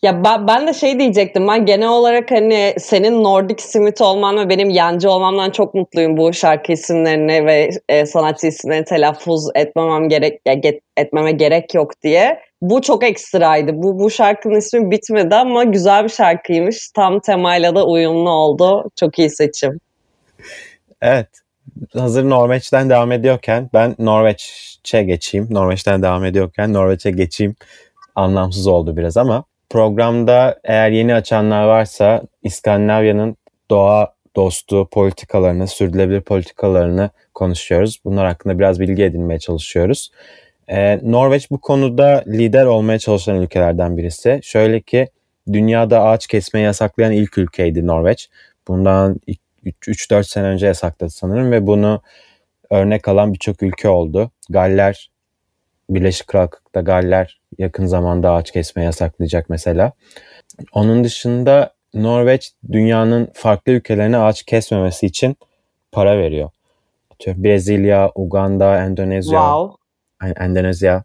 Ya 0.03 0.25
ben, 0.25 0.47
ben 0.47 0.67
de 0.67 0.75
şey 0.75 0.99
diyecektim. 0.99 1.49
Ben 1.49 1.67
genel 1.67 1.89
olarak 1.89 2.31
hani 2.31 2.75
senin 2.79 3.25
Nordic 3.25 3.63
Smith 3.63 4.03
olman 4.03 4.39
ve 4.39 4.49
benim 4.49 4.71
yancı 4.71 5.11
olmamdan 5.11 5.51
çok 5.51 5.75
mutluyum 5.75 6.17
bu 6.17 6.33
şarkı 6.33 6.73
isimlerini 6.73 7.47
ve 7.47 7.71
e, 7.89 8.07
sanatçı 8.07 8.47
isimlerini 8.47 8.85
telaffuz 8.85 9.49
etmemem 9.55 10.09
gerek 10.09 10.41
ya, 10.47 10.55
get, 10.55 10.83
etmeme 10.97 11.33
gerek 11.33 11.75
yok 11.75 12.03
diye. 12.03 12.41
Bu 12.63 12.83
çok 12.83 13.05
ekstraydı. 13.05 13.73
Bu 13.75 13.99
bu 13.99 14.11
şarkının 14.11 14.55
ismi 14.55 14.91
bitmedi 14.91 15.35
ama 15.35 15.65
güzel 15.65 16.05
bir 16.05 16.09
şarkıymış. 16.09 16.91
Tam 16.91 17.21
temayla 17.21 17.75
da 17.75 17.87
uyumlu 17.87 18.31
oldu. 18.31 18.91
Çok 18.97 19.19
iyi 19.19 19.31
seçim. 19.31 19.81
Evet. 21.03 21.29
Hazır 21.93 22.31
Norveç'ten 22.31 22.91
devam 22.91 23.13
ediyorken 23.13 23.71
ben 23.75 23.95
Norveç'e 23.99 25.03
geçeyim. 25.03 25.49
Norveç'ten 25.51 26.03
devam 26.03 26.25
ediyorken 26.25 26.73
Norveç'e 26.73 27.11
geçeyim. 27.11 27.57
Anlamsız 28.15 28.67
oldu 28.67 28.97
biraz 28.97 29.17
ama 29.17 29.45
Programda 29.71 30.61
eğer 30.65 30.91
yeni 30.91 31.15
açanlar 31.15 31.65
varsa 31.65 32.23
İskandinavya'nın 32.43 33.37
doğa 33.71 34.15
dostu 34.37 34.89
politikalarını, 34.91 35.67
sürdürülebilir 35.69 36.21
politikalarını 36.21 37.11
konuşuyoruz. 37.35 38.01
Bunlar 38.05 38.27
hakkında 38.27 38.59
biraz 38.59 38.81
bilgi 38.81 39.05
edinmeye 39.05 39.39
çalışıyoruz. 39.39 40.11
Ee, 40.69 41.01
Norveç 41.03 41.51
bu 41.51 41.61
konuda 41.61 42.25
lider 42.27 42.67
olmaya 42.67 42.99
çalışan 42.99 43.37
ülkelerden 43.37 43.97
birisi. 43.97 44.41
Şöyle 44.43 44.81
ki 44.81 45.09
dünyada 45.53 46.03
ağaç 46.03 46.27
kesmeyi 46.27 46.65
yasaklayan 46.65 47.13
ilk 47.13 47.39
ülkeydi 47.39 47.87
Norveç. 47.87 48.29
Bundan 48.69 49.21
3-4 49.87 50.25
sene 50.25 50.47
önce 50.47 50.67
yasakladı 50.67 51.11
sanırım 51.11 51.51
ve 51.53 51.67
bunu 51.67 52.03
örnek 52.71 53.09
alan 53.09 53.33
birçok 53.33 53.63
ülke 53.63 53.89
oldu. 53.89 54.31
Galler, 54.51 55.11
Birleşik 55.91 56.27
Krallık'ta 56.27 56.81
Galler 56.81 57.41
yakın 57.59 57.87
zamanda 57.87 58.33
ağaç 58.33 58.51
kesme 58.51 58.85
yasaklayacak 58.85 59.51
mesela. 59.51 59.93
Onun 60.73 61.05
dışında 61.05 61.75
Norveç 61.95 62.53
dünyanın 62.73 63.29
farklı 63.35 63.73
ülkelerine 63.73 64.19
ağaç 64.19 64.43
kesmemesi 64.43 65.07
için 65.07 65.37
para 65.93 66.19
veriyor. 66.19 66.51
Brezilya, 67.27 68.13
Uganda, 68.15 68.85
Endonezya. 68.85 69.41
Wow. 69.41 69.77
Endonezya. 70.45 71.05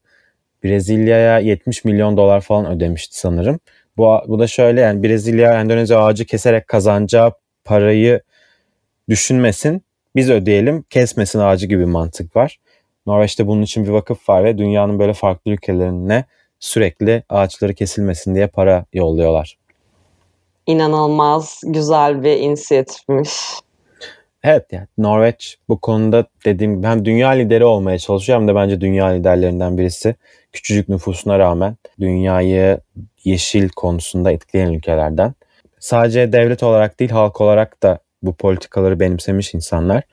Brezilya'ya 0.63 1.39
70 1.39 1.85
milyon 1.85 2.17
dolar 2.17 2.41
falan 2.41 2.65
ödemişti 2.65 3.19
sanırım. 3.19 3.59
Bu, 3.97 4.19
bu 4.27 4.39
da 4.39 4.47
şöyle 4.47 4.81
yani 4.81 5.03
Brezilya, 5.03 5.61
Endonezya 5.61 5.99
ağacı 5.99 6.25
keserek 6.25 6.67
kazanacağı 6.67 7.33
parayı 7.65 8.21
düşünmesin. 9.09 9.81
Biz 10.15 10.29
ödeyelim, 10.29 10.83
kesmesin 10.89 11.39
ağacı 11.39 11.67
gibi 11.67 11.85
mantık 11.85 12.35
var. 12.35 12.59
Norveç'te 13.05 13.47
bunun 13.47 13.61
için 13.61 13.85
bir 13.85 13.89
vakıf 13.89 14.29
var 14.29 14.43
ve 14.43 14.57
dünyanın 14.57 14.99
böyle 14.99 15.13
farklı 15.13 15.51
ülkelerine 15.51 16.25
sürekli 16.59 17.23
ağaçları 17.29 17.73
kesilmesin 17.73 18.35
diye 18.35 18.47
para 18.47 18.85
yolluyorlar. 18.93 19.57
İnanılmaz 20.67 21.61
güzel 21.65 22.23
bir 22.23 22.37
inisiyatifmiş. 22.37 23.31
Evet 24.43 24.65
yani 24.71 24.87
Norveç 24.97 25.57
bu 25.69 25.79
konuda 25.79 26.25
dediğim 26.45 26.75
gibi 26.75 26.87
hem 26.87 27.05
dünya 27.05 27.29
lideri 27.29 27.65
olmaya 27.65 27.99
çalışıyor 27.99 28.39
hem 28.39 28.47
de 28.47 28.55
bence 28.55 28.81
dünya 28.81 29.05
liderlerinden 29.05 29.77
birisi. 29.77 30.15
Küçücük 30.51 30.89
nüfusuna 30.89 31.39
rağmen 31.39 31.77
dünyayı 31.99 32.79
yeşil 33.23 33.69
konusunda 33.69 34.31
etkileyen 34.31 34.73
ülkelerden. 34.73 35.33
Sadece 35.79 36.33
devlet 36.33 36.63
olarak 36.63 36.99
değil 36.99 37.11
halk 37.11 37.41
olarak 37.41 37.83
da 37.83 37.99
bu 38.23 38.33
politikaları 38.33 38.99
benimsemiş 38.99 39.53
insanlar. 39.53 40.03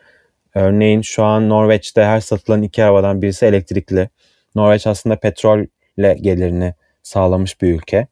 Örneğin 0.58 1.02
şu 1.02 1.24
an 1.24 1.48
Norveç'te 1.48 2.04
her 2.04 2.20
satılan 2.20 2.62
iki 2.62 2.84
arabadan 2.84 3.22
birisi 3.22 3.46
elektrikli. 3.46 4.08
Norveç 4.54 4.86
aslında 4.86 5.16
petrolle 5.16 6.14
gelirini 6.20 6.74
sağlamış 7.02 7.62
bir 7.62 7.74
ülke. 7.74 8.06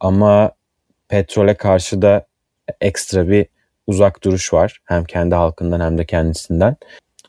Ama 0.00 0.50
petrole 1.08 1.54
karşı 1.54 2.02
da 2.02 2.26
ekstra 2.80 3.28
bir 3.28 3.46
uzak 3.86 4.24
duruş 4.24 4.52
var. 4.52 4.80
Hem 4.84 5.04
kendi 5.04 5.34
halkından 5.34 5.80
hem 5.80 5.98
de 5.98 6.06
kendisinden. 6.06 6.76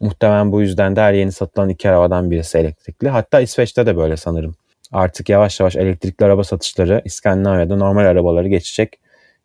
Muhtemelen 0.01 0.51
bu 0.51 0.61
yüzden 0.61 0.95
de 0.95 1.01
her 1.01 1.13
yeni 1.13 1.31
satılan 1.31 1.69
iki 1.69 1.89
arabadan 1.89 2.31
birisi 2.31 2.57
elektrikli. 2.57 3.09
Hatta 3.09 3.39
İsveç'te 3.39 3.85
de 3.85 3.97
böyle 3.97 4.17
sanırım. 4.17 4.55
Artık 4.91 5.29
yavaş 5.29 5.59
yavaş 5.59 5.75
elektrikli 5.75 6.23
araba 6.23 6.43
satışları 6.43 7.01
İskandinavya'da 7.05 7.75
normal 7.75 8.05
arabaları 8.05 8.47
geçecek 8.47 8.99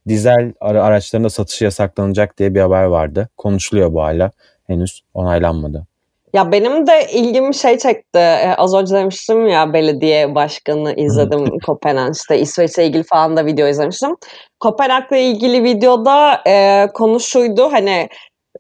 dizel 0.09 0.53
araçlarında 0.61 1.31
satışı 1.31 1.65
yasaklanacak 1.65 2.39
diye 2.39 2.55
bir 2.55 2.61
haber 2.61 2.85
vardı. 2.85 3.29
Konuşuluyor 3.37 3.93
bu 3.93 4.03
hala. 4.03 4.31
Henüz 4.67 5.01
onaylanmadı. 5.15 5.87
Ya 6.35 6.53
benim 6.53 6.87
de 6.87 7.07
ilgimi 7.13 7.55
şey 7.55 7.79
çekti. 7.79 8.19
Ee, 8.19 8.55
az 8.59 8.75
önce 8.75 8.95
demiştim 8.95 9.47
ya 9.47 9.73
belediye 9.73 10.35
başkanı 10.35 10.95
izledim 10.95 11.59
Kopenhag 11.67 12.15
işte 12.17 12.39
İsveç'le 12.39 12.79
ilgili 12.79 13.03
falan 13.03 13.37
da 13.37 13.47
video 13.47 13.69
izlemiştim. 13.69 14.17
Kopenhag'la 14.61 15.17
ilgili 15.17 15.65
videoda 15.65 16.43
e, 16.47 16.87
konu 16.95 17.21
şuydu 17.21 17.73
hani 17.73 18.09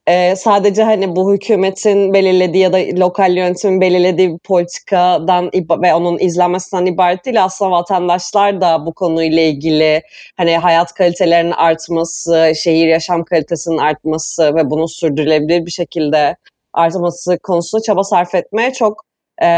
e, 0.06 0.36
sadece 0.36 0.82
hani 0.82 1.16
bu 1.16 1.32
hükümetin 1.32 2.14
belirlediği 2.14 2.62
ya 2.62 2.72
da 2.72 2.78
lokal 3.00 3.36
yönetimin 3.36 3.80
belirlediği 3.80 4.32
bir 4.32 4.38
politikadan 4.38 5.50
ve 5.82 5.94
onun 5.94 6.18
izlenmesinden 6.18 6.86
ibaret 6.86 7.24
değil 7.24 7.44
aslında 7.44 7.70
vatandaşlar 7.70 8.60
da 8.60 8.86
bu 8.86 8.94
konuyla 8.94 9.42
ilgili 9.42 10.02
hani 10.36 10.56
hayat 10.56 10.94
kalitelerinin 10.94 11.50
artması, 11.52 12.52
şehir 12.56 12.86
yaşam 12.86 13.24
kalitesinin 13.24 13.78
artması 13.78 14.54
ve 14.54 14.70
bunun 14.70 14.86
sürdürülebilir 14.86 15.66
bir 15.66 15.70
şekilde 15.70 16.36
artması 16.72 17.38
konusunda 17.38 17.82
çaba 17.82 18.04
sarf 18.04 18.34
etmeye 18.34 18.72
çok 18.72 19.04
e, 19.42 19.48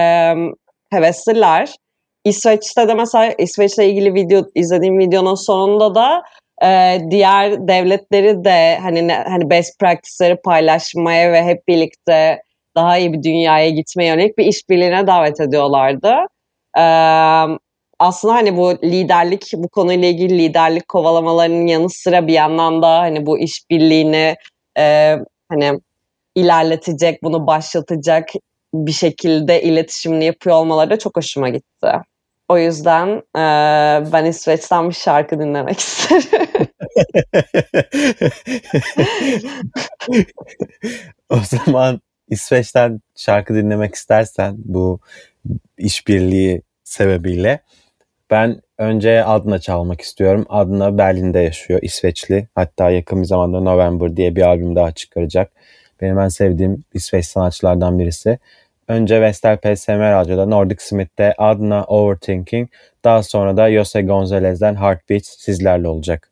hevesliler. 0.91 1.77
İsveç'te 2.25 2.89
de 2.89 2.95
mesela 2.95 3.35
İsveç'le 3.39 3.79
ilgili 3.79 4.15
video 4.15 4.43
izlediğim 4.55 4.99
videonun 4.99 5.35
sonunda 5.35 5.95
da 5.95 6.23
e, 6.65 6.99
diğer 7.11 7.69
devletleri 7.69 8.45
de 8.45 8.79
hani 8.83 9.13
hani 9.13 9.51
best 9.51 9.81
practice'leri 9.81 10.37
paylaşmaya 10.37 11.33
ve 11.33 11.45
hep 11.45 11.69
birlikte 11.69 12.43
daha 12.77 12.99
iyi 12.99 13.13
bir 13.13 13.23
dünyaya 13.23 13.71
gitmeye 13.71 14.07
yönelik 14.07 14.39
bir 14.39 14.47
işbirliğine 14.47 15.07
davet 15.07 15.41
ediyorlardı. 15.41 16.15
E, 16.79 16.83
aslında 17.99 18.35
hani 18.35 18.57
bu 18.57 18.71
liderlik 18.83 19.53
bu 19.57 19.69
konuyla 19.69 20.09
ilgili 20.09 20.39
liderlik 20.39 20.89
kovalamalarının 20.89 21.67
yanı 21.67 21.91
sıra 21.91 22.27
bir 22.27 22.33
yandan 22.33 22.83
da 22.83 22.99
hani 22.99 23.27
bu 23.27 23.39
işbirliğini 23.39 24.37
e, 24.79 25.17
hani 25.49 25.81
ilerletecek, 26.35 27.23
bunu 27.23 27.47
başlatacak 27.47 28.29
bir 28.75 28.93
şekilde 28.93 29.63
iletişimini 29.63 30.25
yapıyor 30.25 30.57
olmaları 30.57 30.91
da 30.91 30.99
çok 30.99 31.17
hoşuma 31.17 31.49
gitti. 31.49 31.89
O 32.49 32.59
yüzden 32.59 33.09
e, 33.37 33.43
ben 34.13 34.25
İsveç'ten 34.25 34.89
bir 34.89 34.95
şarkı 34.95 35.39
dinlemek 35.39 35.79
isterim. 35.81 36.49
o 41.31 41.37
zaman 41.37 42.01
İsveç'ten 42.29 43.01
şarkı 43.17 43.55
dinlemek 43.55 43.95
istersen 43.95 44.57
bu 44.59 45.01
işbirliği 45.79 46.63
sebebiyle 46.85 47.61
ben 48.31 48.61
önce 48.79 49.25
Adna 49.25 49.59
çalmak 49.59 50.01
istiyorum. 50.01 50.47
Adna 50.49 50.99
Berlin'de 50.99 51.39
yaşıyor, 51.39 51.81
İsveçli. 51.83 52.49
Hatta 52.55 52.91
yakın 52.91 53.23
bir 53.23 53.27
zamanda 53.27 53.61
November 53.61 54.17
diye 54.17 54.37
bir 54.37 54.43
albüm 54.43 54.77
daha 54.77 54.93
çıkaracak. 54.93 55.53
Benim 56.01 56.19
en 56.19 56.29
sevdiğim 56.29 56.85
İsveç 56.95 57.27
sanatçılardan 57.27 57.99
birisi. 57.99 58.39
Önce 58.89 59.21
Vestel 59.21 59.57
PSM 59.57 60.01
Radyo'da 60.01 60.47
Nordic 60.47 60.77
Smith'te 60.81 61.35
Adna 61.39 61.85
Overthinking, 61.85 62.69
daha 63.05 63.23
sonra 63.23 63.57
da 63.57 63.73
Jose 63.73 64.03
Gonzalez'den 64.03 64.75
Heartbeats 64.75 65.37
sizlerle 65.39 65.89
olacak. 65.89 66.31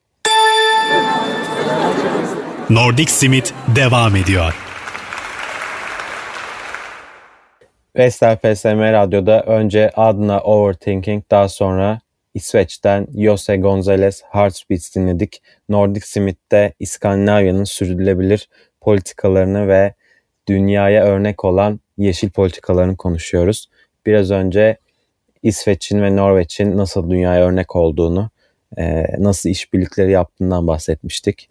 Nordic 2.70 3.10
Smith 3.10 3.52
devam 3.76 4.16
ediyor. 4.16 4.54
Vestel 7.96 8.36
PSM 8.36 8.80
Radyo'da 8.80 9.42
önce 9.42 9.90
Adna 9.96 10.40
Overthinking, 10.40 11.24
daha 11.30 11.48
sonra 11.48 12.00
İsveç'ten 12.34 13.06
Jose 13.24 13.56
Gonzalez 13.56 14.22
Heartbeats 14.30 14.96
dinledik. 14.96 15.42
Nordic 15.68 16.06
Smith'te 16.06 16.72
İskandinavya'nın 16.78 17.64
sürdürülebilir 17.64 18.48
politikalarını 18.80 19.68
ve 19.68 19.94
dünyaya 20.48 21.04
örnek 21.04 21.44
olan 21.44 21.80
yeşil 21.98 22.30
politikalarını 22.30 22.96
konuşuyoruz. 22.96 23.68
Biraz 24.06 24.30
önce 24.30 24.76
İsveç'in 25.42 26.02
ve 26.02 26.16
Norveç'in 26.16 26.76
nasıl 26.76 27.10
dünyaya 27.10 27.46
örnek 27.46 27.76
olduğunu, 27.76 28.30
e, 28.78 29.04
nasıl 29.18 29.50
işbirlikleri 29.50 30.10
yaptığından 30.10 30.66
bahsetmiştik. 30.66 31.48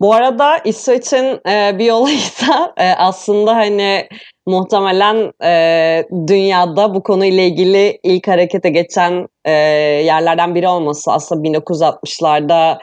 Bu 0.00 0.14
arada 0.14 0.58
İsveç'in 0.58 1.40
e, 1.50 1.78
bir 1.78 1.90
da 2.48 2.74
e, 2.76 2.90
aslında 2.90 3.56
hani 3.56 4.08
muhtemelen 4.46 5.32
e, 5.44 6.04
dünyada 6.26 6.94
bu 6.94 7.02
konuyla 7.02 7.42
ilgili 7.42 8.00
ilk 8.02 8.28
harekete 8.28 8.70
geçen 8.70 9.28
yerlerden 10.04 10.54
biri 10.54 10.68
olması. 10.68 11.12
Aslında 11.12 11.48
1960'larda 11.48 12.78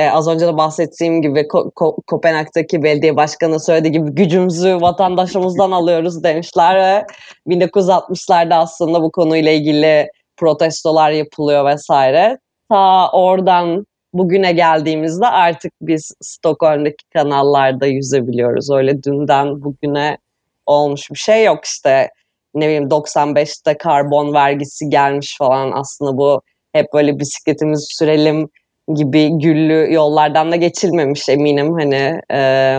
e, 0.00 0.10
az 0.10 0.28
önce 0.28 0.46
de 0.46 0.56
bahsettiğim 0.56 1.22
gibi 1.22 1.40
Ko- 1.40 1.72
Ko- 1.72 1.96
Kopenhag'daki 2.06 2.82
belediye 2.82 3.16
başkanı 3.16 3.60
söylediği 3.60 3.92
gibi 3.92 4.10
gücümüzü 4.10 4.80
vatandaşımızdan 4.80 5.70
alıyoruz 5.70 6.24
demişler 6.24 6.76
ve 6.76 7.06
1960'larda 7.48 8.54
aslında 8.54 9.02
bu 9.02 9.12
konuyla 9.12 9.52
ilgili 9.52 10.10
protestolar 10.36 11.10
yapılıyor 11.10 11.64
vesaire. 11.66 12.38
Ta 12.68 13.10
oradan 13.12 13.86
bugüne 14.12 14.52
geldiğimizde 14.52 15.26
artık 15.26 15.72
biz 15.82 16.12
Stockholm'daki 16.22 17.04
kanallarda 17.12 17.86
yüzebiliyoruz. 17.86 18.70
Öyle 18.70 19.02
dünden 19.02 19.62
bugüne 19.62 20.18
olmuş 20.66 21.10
bir 21.10 21.18
şey 21.18 21.44
yok 21.44 21.64
işte. 21.64 22.10
Ne 22.54 22.66
bileyim 22.66 22.88
95'te 22.88 23.78
karbon 23.78 24.34
vergisi 24.34 24.88
gelmiş 24.88 25.36
falan 25.38 25.72
aslında 25.72 26.16
bu 26.16 26.42
hep 26.72 26.86
böyle 26.94 27.18
bisikletimizi 27.18 27.86
sürelim 27.88 28.48
gibi 28.94 29.38
güllü 29.38 29.92
yollardan 29.92 30.52
da 30.52 30.56
geçilmemiş 30.56 31.28
eminim. 31.28 31.72
Hani 31.72 32.20
e, 32.32 32.78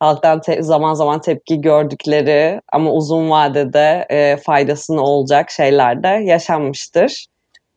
halktan 0.00 0.40
te- 0.40 0.62
zaman 0.62 0.94
zaman 0.94 1.20
tepki 1.20 1.60
gördükleri 1.60 2.60
ama 2.72 2.92
uzun 2.92 3.30
vadede 3.30 4.06
e, 4.10 4.36
faydasını 4.36 5.02
olacak 5.02 5.50
şeyler 5.50 6.02
de 6.02 6.08
yaşanmıştır. 6.08 7.26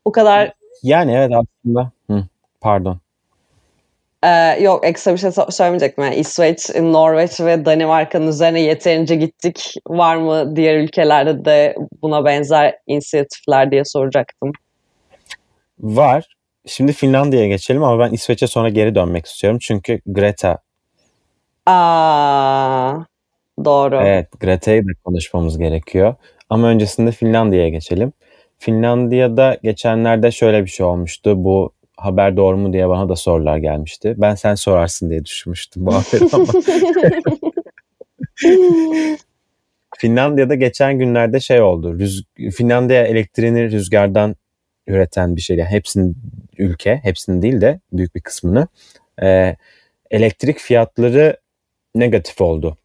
Bu 0.06 0.12
kadar... 0.12 0.54
Yani 0.84 1.12
evet 1.12 1.32
aslında. 1.32 1.92
Hı, 2.10 2.24
pardon. 2.62 3.00
Ee, 4.24 4.58
yok 4.62 4.86
ekstra 4.86 5.14
bir 5.14 5.18
şey 5.18 5.32
söylemeyecektim. 5.50 6.04
Yani 6.04 6.16
İsveç, 6.16 6.70
Norveç 6.76 7.42
ve 7.42 7.66
Danimarka'nın 7.66 8.28
üzerine 8.28 8.62
yeterince 8.62 9.16
gittik. 9.16 9.74
Var 9.88 10.16
mı 10.16 10.56
diğer 10.56 10.78
ülkelerde 10.78 11.46
de 11.46 11.76
buna 12.02 12.26
benzer 12.26 12.78
inisiyatifler 12.88 13.72
diye 13.72 13.86
soracaktım. 13.86 14.52
Var. 15.80 16.35
Şimdi 16.66 16.94
Finlandiya'ya 16.94 17.48
geçelim 17.48 17.84
ama 17.84 18.06
ben 18.06 18.14
İsveç'e 18.14 18.48
sonra 18.48 18.70
geri 18.70 18.96
dönmek 18.96 19.26
istiyorum. 19.26 19.60
Çünkü 19.62 20.00
Greta. 20.06 20.58
Aa, 21.66 22.94
doğru. 23.66 24.02
Evet 24.04 24.40
Greta'yı 24.40 24.88
da 24.88 24.92
konuşmamız 25.04 25.58
gerekiyor. 25.58 26.16
Ama 26.50 26.68
öncesinde 26.68 27.12
Finlandiya'ya 27.12 27.70
geçelim. 27.70 28.14
Finlandiya'da 28.58 29.58
geçenlerde 29.64 30.32
şöyle 30.32 30.64
bir 30.64 30.70
şey 30.70 30.86
olmuştu. 30.86 31.44
Bu 31.44 31.72
haber 31.98 32.38
doğru 32.38 32.58
mu 32.58 32.74
diye 32.74 32.90
bana 32.90 33.10
da 33.10 33.16
sorular 33.16 33.58
gelmişti. 33.58 34.16
Ben 34.18 34.36
sen 34.36 34.56
sorarsın 34.56 35.10
diye 35.10 35.26
düşünmüştüm 35.26 35.86
bu 35.86 35.94
haberi 35.94 36.30
ama. 36.34 36.46
Finlandiya'da 39.98 40.56
geçen 40.56 41.00
günlerde 41.00 41.40
şey 41.40 41.62
oldu. 41.62 42.00
Rüz 42.00 42.24
Finlandiya 42.52 43.04
elektriğini 43.04 43.72
rüzgardan 43.72 44.36
üreten 44.88 45.36
bir 45.36 45.42
şey. 45.42 45.58
Yani 45.58 45.70
hepsinin 45.70 46.18
ülke, 46.58 47.00
hepsinin 47.04 47.42
değil 47.42 47.62
de 47.62 47.80
büyük 47.94 48.16
bir 48.16 48.22
kısmını 48.22 48.68
e, 49.22 49.56
elektrik 50.12 50.60
fiyatları 50.60 51.38
negatif 51.96 52.42
oldu. 52.42 52.78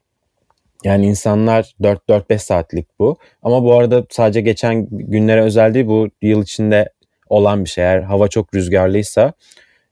Yani 0.85 1.07
insanlar 1.07 1.75
4-4-5 1.81 2.39
saatlik 2.39 2.87
bu. 2.99 3.19
Ama 3.43 3.65
bu 3.65 3.75
arada 3.75 4.05
sadece 4.11 4.41
geçen 4.41 4.87
günlere 4.91 5.43
özel 5.43 5.75
değil 5.75 5.87
bu 5.87 6.09
yıl 6.23 6.43
içinde 6.43 6.93
olan 7.29 7.65
bir 7.65 7.71
şey. 7.71 7.85
Eğer 7.85 8.01
hava 8.01 8.29
çok 8.29 8.55
rüzgarlıysa 8.55 9.33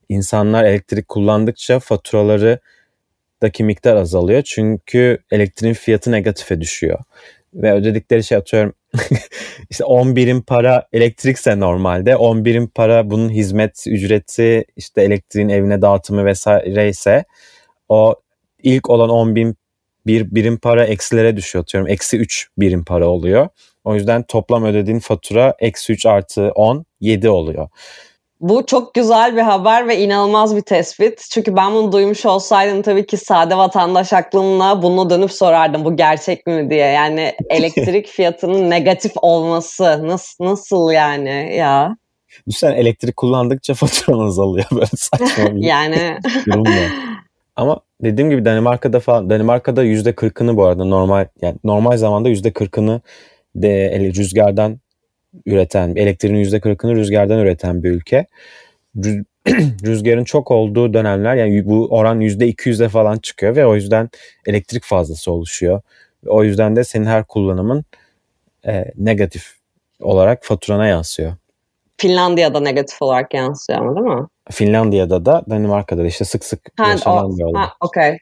insanlar 0.08 0.64
elektrik 0.64 1.08
kullandıkça 1.08 1.78
faturaları 1.78 2.58
daki 3.42 3.64
miktar 3.64 3.96
azalıyor. 3.96 4.42
Çünkü 4.42 5.18
elektriğin 5.30 5.74
fiyatı 5.74 6.12
negatife 6.12 6.60
düşüyor. 6.60 6.98
Ve 7.54 7.72
ödedikleri 7.72 8.24
şey 8.24 8.38
atıyorum 8.38 8.74
işte 9.70 9.84
10 9.84 10.16
birim 10.16 10.42
para 10.42 10.88
elektrikse 10.92 11.60
normalde 11.60 12.16
10 12.16 12.44
birim 12.44 12.68
para 12.68 13.10
bunun 13.10 13.30
hizmet 13.30 13.84
ücreti 13.86 14.64
işte 14.76 15.02
elektriğin 15.02 15.48
evine 15.48 15.82
dağıtımı 15.82 16.24
vesaire 16.24 16.88
ise 16.88 17.24
o 17.88 18.14
ilk 18.62 18.90
olan 18.90 19.10
10 19.10 19.34
bin 19.34 19.56
bir 20.06 20.34
birim 20.34 20.58
para 20.58 20.84
eksilere 20.84 21.36
düşüyor 21.36 21.62
atıyorum. 21.62 21.90
Eksi 21.90 22.18
3 22.18 22.48
birim 22.58 22.84
para 22.84 23.08
oluyor. 23.08 23.48
O 23.84 23.94
yüzden 23.94 24.22
toplam 24.22 24.64
ödediğin 24.64 24.98
fatura 24.98 25.54
eksi 25.58 25.92
3 25.92 26.06
artı 26.06 26.50
10 26.54 26.86
7 27.00 27.28
oluyor. 27.28 27.68
Bu 28.40 28.66
çok 28.66 28.94
güzel 28.94 29.36
bir 29.36 29.42
haber 29.42 29.88
ve 29.88 29.98
inanılmaz 29.98 30.56
bir 30.56 30.60
tespit. 30.60 31.26
Çünkü 31.30 31.56
ben 31.56 31.74
bunu 31.74 31.92
duymuş 31.92 32.26
olsaydım 32.26 32.82
tabii 32.82 33.06
ki 33.06 33.16
sade 33.16 33.56
vatandaş 33.56 34.12
aklımla 34.12 34.82
bunu 34.82 35.10
dönüp 35.10 35.32
sorardım 35.32 35.84
bu 35.84 35.96
gerçek 35.96 36.46
mi 36.46 36.70
diye. 36.70 36.86
Yani 36.86 37.34
elektrik 37.50 38.06
fiyatının 38.08 38.70
negatif 38.70 39.12
olması 39.22 40.08
nasıl 40.08 40.44
nasıl 40.44 40.90
yani 40.90 41.56
ya? 41.56 41.96
Düşünsene 42.48 42.74
elektrik 42.74 43.16
kullandıkça 43.16 43.74
faturan 43.74 44.26
azalıyor 44.26 44.66
böyle 44.72 44.86
saçma 44.96 45.56
bir 45.56 45.62
yani 45.66 46.18
durum 46.46 46.64
var. 46.64 46.92
Ama 47.56 47.80
dediğim 48.02 48.30
gibi 48.30 48.44
Danimarka'da 48.44 49.00
falan 49.00 49.30
Danimarka'da 49.30 49.82
yüzde 49.82 50.14
kırkını 50.14 50.56
bu 50.56 50.64
arada 50.64 50.84
normal 50.84 51.26
yani 51.42 51.56
normal 51.64 51.96
zamanda 51.96 52.28
yüzde 52.28 52.52
kırkını 52.52 53.00
de 53.54 54.00
rüzgardan 54.00 54.78
üreten 55.46 55.96
elektriğin 55.96 56.36
yüzde 56.36 56.60
kırkını 56.60 56.96
rüzgardan 56.96 57.38
üreten 57.38 57.82
bir 57.82 57.90
ülke. 57.90 58.26
Rüzgarın 59.84 60.24
çok 60.24 60.50
olduğu 60.50 60.94
dönemler 60.94 61.36
yani 61.36 61.66
bu 61.66 61.88
oran 61.90 62.20
yüzde 62.20 62.50
200'e 62.50 62.88
falan 62.88 63.16
çıkıyor 63.18 63.56
ve 63.56 63.66
o 63.66 63.74
yüzden 63.74 64.10
elektrik 64.46 64.84
fazlası 64.84 65.32
oluşuyor. 65.32 65.80
O 66.26 66.44
yüzden 66.44 66.76
de 66.76 66.84
senin 66.84 67.06
her 67.06 67.24
kullanımın 67.24 67.84
e, 68.66 68.84
negatif 68.96 69.54
olarak 70.00 70.44
faturana 70.44 70.86
yansıyor. 70.86 71.32
Finlandiya'da 71.96 72.60
negatif 72.60 73.02
olarak 73.02 73.34
yansıyor 73.34 73.78
ama 73.78 73.96
değil 73.96 74.20
mi? 74.20 74.26
Finlandiya'da 74.50 75.24
da 75.24 75.42
Danimarka'da 75.50 76.02
da 76.02 76.06
işte 76.06 76.24
sık 76.24 76.44
sık 76.44 76.60
ha, 76.76 76.88
yaşanan 76.88 77.38
bir 77.38 77.42
olay. 77.42 77.64
Okey. 77.80 78.18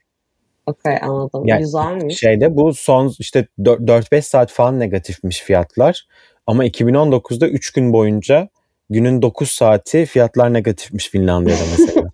Okey 0.66 0.96
anladım. 1.02 1.46
Yani 1.46 1.60
Güzelmiş. 1.60 2.18
Şeyde 2.18 2.56
bu 2.56 2.74
son 2.74 3.12
işte 3.18 3.46
4-5 3.58 4.22
saat 4.22 4.50
falan 4.50 4.80
negatifmiş 4.80 5.40
fiyatlar. 5.40 6.06
Ama 6.46 6.66
2019'da 6.66 7.48
3 7.48 7.72
gün 7.72 7.92
boyunca 7.92 8.48
günün 8.90 9.22
9 9.22 9.50
saati 9.50 10.06
fiyatlar 10.06 10.52
negatifmiş 10.52 11.08
Finlandiya'da 11.10 11.62
mesela. 11.70 12.10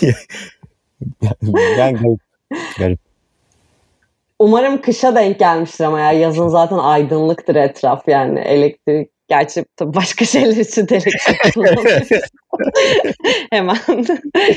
yani 1.78 1.98
garip. 1.98 2.20
garip. 2.78 3.00
Umarım 4.38 4.80
kışa 4.80 5.14
denk 5.14 5.38
gelmiştir 5.38 5.84
ama 5.84 6.00
ya 6.00 6.12
yazın 6.12 6.48
zaten 6.48 6.78
aydınlıktır 6.78 7.54
etraf 7.54 8.08
yani 8.08 8.40
elektrik 8.40 9.10
Gerçi 9.30 9.64
tabii 9.76 9.94
başka 9.94 10.24
şeyler 10.24 10.56
için 10.56 10.88
de 10.88 10.96
elektrik 10.96 11.56
Hemen 13.52 13.76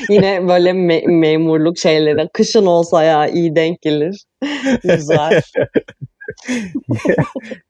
yine 0.10 0.48
böyle 0.48 0.70
me- 0.70 1.08
memurluk 1.08 1.78
şeyleri. 1.78 2.30
Kışın 2.34 2.66
olsa 2.66 3.04
ya 3.04 3.28
iyi 3.28 3.56
denk 3.56 3.82
gelir. 3.82 4.26
Güzel. 4.84 5.42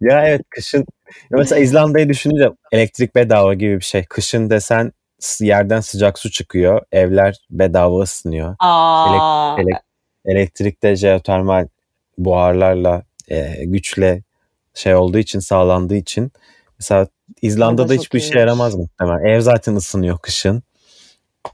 ya 0.02 0.28
evet 0.28 0.42
kışın 0.50 0.86
mesela 1.32 1.60
İzlanda'yı 1.62 2.10
düşününce 2.10 2.49
elektrik 2.71 3.15
bedava 3.15 3.54
gibi 3.54 3.80
bir 3.80 3.86
şey. 3.86 4.04
Kışın 4.04 4.49
desen 4.49 4.91
yerden 5.39 5.80
sıcak 5.80 6.19
su 6.19 6.32
çıkıyor. 6.32 6.82
Evler 6.91 7.38
bedava 7.49 8.02
ısınıyor. 8.02 8.56
Aa. 8.60 9.56
Elek- 9.60 9.63
elek- 9.65 9.82
elektrikte 10.26 10.95
jeotermal 10.95 11.67
buharlarla 12.17 13.04
e, 13.28 13.65
güçle 13.65 14.23
şey 14.73 14.95
olduğu 14.95 15.17
için 15.17 15.39
sağlandığı 15.39 15.95
için 15.95 16.32
mesela 16.80 17.08
İzlanda'da 17.41 17.93
hiçbir 17.93 18.19
şey 18.19 18.39
yaramaz 18.39 18.76
muhtemelen. 18.76 19.26
Ev 19.26 19.39
zaten 19.41 19.76
ısınıyor 19.76 20.17
kışın. 20.19 20.63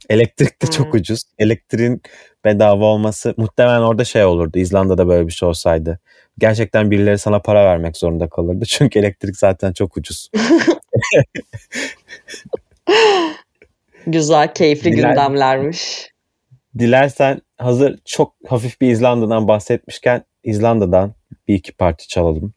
Elektrik 0.09 0.61
de 0.61 0.65
hmm. 0.65 0.71
çok 0.71 0.95
ucuz. 0.95 1.23
Elektriğin 1.39 2.01
bedava 2.45 2.85
olması 2.85 3.33
muhtemelen 3.37 3.81
orada 3.81 4.05
şey 4.05 4.25
olurdu. 4.25 4.59
İzlanda'da 4.59 5.07
böyle 5.07 5.27
bir 5.27 5.31
şey 5.31 5.49
olsaydı. 5.49 5.99
Gerçekten 6.37 6.91
birileri 6.91 7.17
sana 7.17 7.39
para 7.39 7.65
vermek 7.65 7.97
zorunda 7.97 8.29
kalırdı. 8.29 8.65
Çünkü 8.69 8.99
elektrik 8.99 9.37
zaten 9.37 9.73
çok 9.73 9.97
ucuz. 9.97 10.29
Güzel, 14.07 14.53
keyifli 14.53 14.91
Diler, 14.91 15.09
gündemlermiş. 15.09 16.11
Dilersen 16.79 17.41
hazır 17.57 17.99
çok 18.05 18.33
hafif 18.47 18.81
bir 18.81 18.89
İzlanda'dan 18.89 19.47
bahsetmişken 19.47 20.23
İzlanda'dan 20.43 21.13
bir 21.47 21.55
iki 21.55 21.71
parça 21.71 22.07
çalalım. 22.07 22.53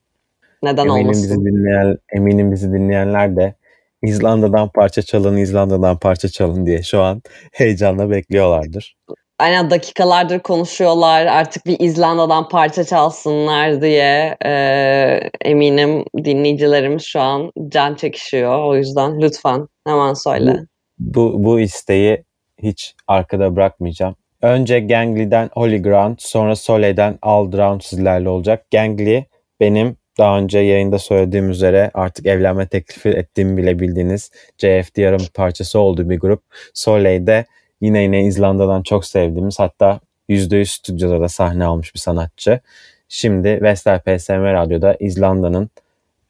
Neden 0.63 0.87
eminim 0.87 1.03
olmasın? 1.03 1.23
Bizi 1.23 1.35
dinleyen, 1.35 1.99
eminim 2.13 2.53
bizi 2.53 2.73
dinleyenler 2.73 3.37
de 3.37 3.55
İzlanda'dan 4.03 4.69
parça 4.69 5.03
çalın, 5.03 5.37
İzlanda'dan 5.37 5.99
parça 5.99 6.29
çalın 6.29 6.67
diye 6.67 6.83
şu 6.83 7.03
an 7.03 7.23
heyecanla 7.53 8.11
bekliyorlardır. 8.11 8.97
Aynen 9.39 9.71
dakikalardır 9.71 10.39
konuşuyorlar 10.39 11.27
artık 11.27 11.67
bir 11.67 11.77
İzlanda'dan 11.81 12.49
parça 12.49 12.85
çalsınlar 12.85 13.83
diye 13.83 14.37
ee, 14.45 15.31
eminim 15.41 16.05
dinleyicilerimiz 16.25 17.03
şu 17.03 17.21
an 17.21 17.53
can 17.69 17.95
çekişiyor. 17.95 18.65
O 18.65 18.77
yüzden 18.77 19.21
lütfen 19.21 19.69
hemen 19.87 20.15
söyle. 20.15 20.57
Bu, 20.99 21.33
bu, 21.33 21.45
bu 21.45 21.61
isteği 21.61 22.25
hiç 22.63 22.95
arkada 23.09 23.57
bırakmayacağım. 23.57 24.17
Önce 24.43 24.81
Gangly'den 24.81 25.51
Holy 25.53 25.83
Ground 25.83 26.17
sonra 26.19 26.57
Soleil'den 26.57 27.19
Aldround 27.23 27.81
sizlerle 27.81 28.29
olacak. 28.29 28.67
Gangly 28.73 29.25
benim 29.61 29.97
daha 30.19 30.39
önce 30.39 30.59
yayında 30.59 30.99
söylediğim 30.99 31.51
üzere 31.51 31.91
artık 31.95 32.27
evlenme 32.27 32.69
teklifi 32.69 33.09
ettiğimi 33.09 33.57
bile 33.57 33.79
bildiğiniz 33.81 34.31
CFDR'ın 34.59 35.19
bir 35.19 35.31
parçası 35.35 35.79
olduğu 35.79 36.11
bir 36.11 36.21
grup. 36.21 36.43
Soleil'de 36.75 37.45
yine 37.81 38.03
yine 38.03 38.25
İzlanda'dan 38.25 38.83
çok 38.83 39.05
sevdiğimiz 39.05 39.59
hatta 39.59 40.01
%100 40.29 40.65
stüdyoda 40.65 41.21
da 41.21 41.29
sahne 41.29 41.65
almış 41.65 41.95
bir 41.95 42.01
sanatçı. 42.01 42.61
Şimdi 43.09 43.63
Vestel 43.63 44.01
PSM 44.01 44.33
Radyo'da 44.33 44.97
İzlanda'nın 45.01 45.71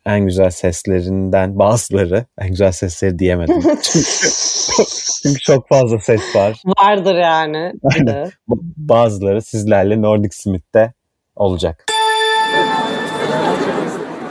en 0.06 0.20
güzel 0.20 0.50
seslerinden 0.50 1.58
bazıları, 1.58 2.24
en 2.38 2.48
güzel 2.48 2.72
sesleri 2.72 3.18
diyemedim. 3.18 3.60
Çünkü 5.22 5.40
çok 5.40 5.68
fazla 5.68 5.98
ses 5.98 6.36
var. 6.36 6.62
Vardır 6.78 7.14
yani. 7.14 7.72
Bazıları 8.76 9.42
sizlerle 9.42 10.02
Nordic 10.02 10.36
Smith'te 10.36 10.92
olacak. 11.36 11.91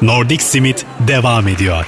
Nordic 0.01 0.43
Simit 0.43 0.85
devam 1.07 1.47
ediyor. 1.47 1.87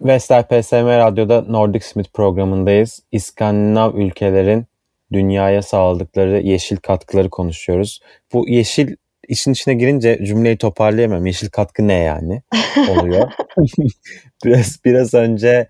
Vestel 0.00 0.42
PSM 0.42 0.86
Radyo'da 0.86 1.42
Nordic 1.48 1.84
Smith 1.84 2.08
programındayız. 2.12 3.02
İskandinav 3.12 3.94
ülkelerin 3.94 4.66
dünyaya 5.12 5.62
sağladıkları 5.62 6.40
yeşil 6.40 6.76
katkıları 6.76 7.30
konuşuyoruz. 7.30 8.00
Bu 8.32 8.48
yeşil 8.48 8.96
işin 9.28 9.52
içine 9.52 9.74
girince 9.74 10.24
cümleyi 10.24 10.56
toparlayamam. 10.56 11.26
Yeşil 11.26 11.50
katkı 11.50 11.88
ne 11.88 11.94
yani? 11.94 12.42
Oluyor. 12.90 13.32
biraz 14.44 14.78
biraz 14.84 15.14
önce 15.14 15.68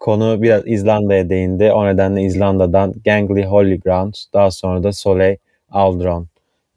konu 0.00 0.42
biraz 0.42 0.62
İzlanda'ya 0.66 1.30
değindi. 1.30 1.72
O 1.72 1.86
nedenle 1.86 2.22
İzlanda'dan 2.22 2.94
Gangly 3.04 3.44
Holy 3.44 3.80
Ground, 3.80 4.14
daha 4.34 4.50
sonra 4.50 4.82
da 4.82 4.92
Soleil 4.92 5.36
Aldron 5.70 6.28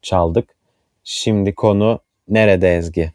çaldık. 0.02 0.54
Şimdi 1.04 1.54
konu 1.54 2.00
nerede 2.28 2.76
Ezgi? 2.76 3.12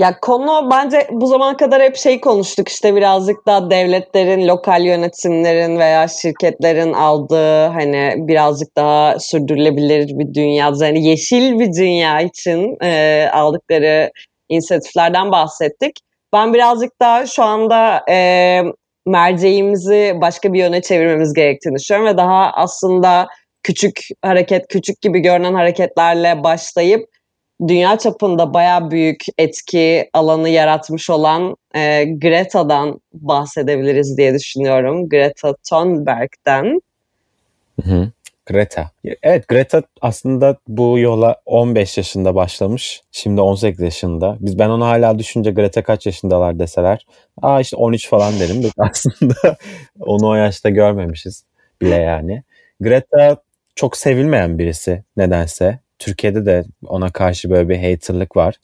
Ya 0.00 0.20
konu 0.20 0.70
bence 0.70 1.08
bu 1.10 1.26
zamana 1.26 1.56
kadar 1.56 1.82
hep 1.82 1.96
şey 1.96 2.20
konuştuk 2.20 2.68
işte 2.68 2.96
birazcık 2.96 3.46
da 3.46 3.70
devletlerin, 3.70 4.48
lokal 4.48 4.84
yönetimlerin 4.84 5.78
veya 5.78 6.08
şirketlerin 6.08 6.92
aldığı 6.92 7.66
hani 7.66 8.14
birazcık 8.16 8.76
daha 8.76 9.18
sürdürülebilir 9.18 10.18
bir 10.18 10.34
dünya, 10.34 10.72
yani 10.80 11.04
yeşil 11.04 11.58
bir 11.58 11.72
dünya 11.72 12.20
için 12.20 12.76
e, 12.82 13.28
aldıkları 13.32 14.10
inisiyatiflerden 14.48 15.32
bahsettik. 15.32 16.00
Ben 16.32 16.54
birazcık 16.54 17.00
daha 17.00 17.26
şu 17.26 17.44
anda 17.44 18.04
e, 18.10 18.62
merceğimizi 19.06 20.16
başka 20.20 20.52
bir 20.52 20.58
yöne 20.58 20.82
çevirmemiz 20.82 21.34
gerektiğini 21.34 21.76
düşünüyorum 21.76 22.12
ve 22.12 22.16
daha 22.16 22.52
aslında 22.54 23.28
küçük 23.68 24.00
hareket, 24.22 24.68
küçük 24.68 25.00
gibi 25.00 25.20
görünen 25.20 25.54
hareketlerle 25.54 26.44
başlayıp 26.44 27.08
dünya 27.68 27.98
çapında 27.98 28.54
baya 28.54 28.90
büyük 28.90 29.20
etki 29.38 30.10
alanı 30.12 30.48
yaratmış 30.48 31.10
olan 31.10 31.56
e, 31.74 32.04
Greta'dan 32.04 33.00
bahsedebiliriz 33.12 34.16
diye 34.18 34.34
düşünüyorum. 34.34 35.08
Greta 35.08 35.54
Thunberg'den. 35.70 36.80
Hı 37.82 37.90
hı. 37.90 38.10
Greta. 38.46 38.90
Evet 39.22 39.48
Greta 39.48 39.82
aslında 40.00 40.56
bu 40.68 40.98
yola 40.98 41.36
15 41.46 41.98
yaşında 41.98 42.34
başlamış. 42.34 43.02
Şimdi 43.12 43.40
18 43.40 43.80
yaşında. 43.80 44.36
Biz 44.40 44.58
ben 44.58 44.68
onu 44.68 44.84
hala 44.86 45.18
düşünce 45.18 45.50
Greta 45.50 45.82
kaç 45.82 46.06
yaşındalar 46.06 46.58
deseler. 46.58 47.06
Aa 47.42 47.60
işte 47.60 47.76
13 47.76 48.08
falan 48.08 48.40
derim. 48.40 48.70
aslında 48.78 49.56
onu 50.00 50.28
o 50.28 50.34
yaşta 50.34 50.68
görmemişiz 50.68 51.44
bile 51.82 51.94
yani. 51.94 52.42
Greta 52.80 53.36
çok 53.78 53.96
sevilmeyen 53.96 54.58
birisi 54.58 55.04
nedense. 55.16 55.78
Türkiye'de 55.98 56.46
de 56.46 56.64
ona 56.86 57.10
karşı 57.10 57.50
böyle 57.50 57.68
bir 57.68 57.76
haterlık 57.76 58.36
var. 58.36 58.54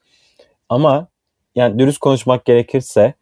Ama 0.68 1.09
yani 1.55 1.79
dürüst 1.79 1.98
konuşmak 1.98 2.44
gerekirse 2.44 3.14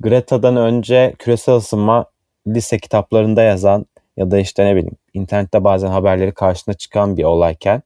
Greta'dan 0.00 0.56
önce 0.56 1.14
küresel 1.18 1.54
ısınma 1.54 2.06
lise 2.46 2.78
kitaplarında 2.78 3.42
yazan 3.42 3.86
ya 4.16 4.30
da 4.30 4.38
işte 4.38 4.64
ne 4.64 4.76
bileyim 4.76 4.96
internette 5.14 5.64
bazen 5.64 5.88
haberleri 5.88 6.34
karşısına 6.34 6.74
çıkan 6.74 7.16
bir 7.16 7.24
olayken 7.24 7.82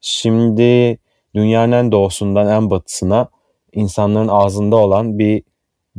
şimdi 0.00 0.98
dünyanın 1.34 1.72
en 1.72 1.92
doğusundan 1.92 2.48
en 2.48 2.70
batısına 2.70 3.28
insanların 3.72 4.28
ağzında 4.28 4.76
olan 4.76 5.18
bir 5.18 5.42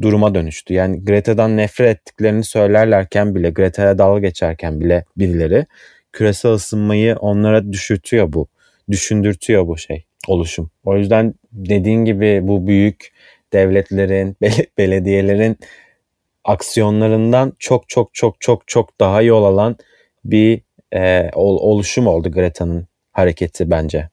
duruma 0.02 0.36
dönüştü. 0.36 0.74
Yani 0.74 1.06
Greta'dan 1.06 1.58
nefret 1.58 1.98
ettiklerini 1.98 2.44
söylerlerken 2.44 3.36
bile, 3.36 3.50
Greta'ya 3.50 3.98
dalga 3.98 4.20
geçerken 4.20 4.80
bile 4.80 5.06
birileri 5.18 5.66
küresel 6.14 6.52
ısınmayı 6.52 7.16
onlara 7.16 7.72
düşürtüyor 7.72 8.34
bu 8.34 8.48
düşündürtüyor 8.92 9.68
bu 9.68 9.78
şey 9.78 10.06
oluşum. 10.28 10.72
O 10.86 10.98
yüzden 10.98 11.34
dediğin 11.52 12.06
gibi 12.06 12.40
bu 12.44 12.68
büyük 12.68 13.14
devletlerin, 13.54 14.38
bel- 14.42 14.66
belediyelerin 14.78 15.58
aksiyonlarından 16.44 17.54
çok 17.60 17.90
çok 17.90 18.14
çok 18.14 18.42
çok 18.42 18.68
çok 18.68 19.00
daha 19.00 19.22
yol 19.22 19.44
alan 19.44 19.76
bir 20.26 20.62
e, 20.94 21.30
oluşum 21.36 22.08
oldu 22.08 22.32
Greta'nın 22.32 22.88
hareketi 23.12 23.72
bence. 23.72 24.10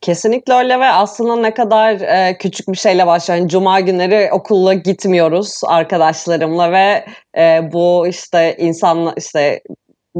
Kesinlikle 0.00 0.54
öyle 0.54 0.80
ve 0.80 0.84
aslında 0.84 1.36
ne 1.36 1.54
kadar 1.54 2.00
e, 2.00 2.38
küçük 2.38 2.68
bir 2.68 2.76
şeyle 2.76 3.04
yani 3.28 3.48
Cuma 3.48 3.80
günleri 3.80 4.32
okula 4.32 4.74
gitmiyoruz 4.74 5.60
arkadaşlarımla 5.66 6.72
ve 6.72 7.04
e, 7.38 7.72
bu 7.72 8.06
işte 8.08 8.56
insan 8.58 9.14
işte 9.16 9.60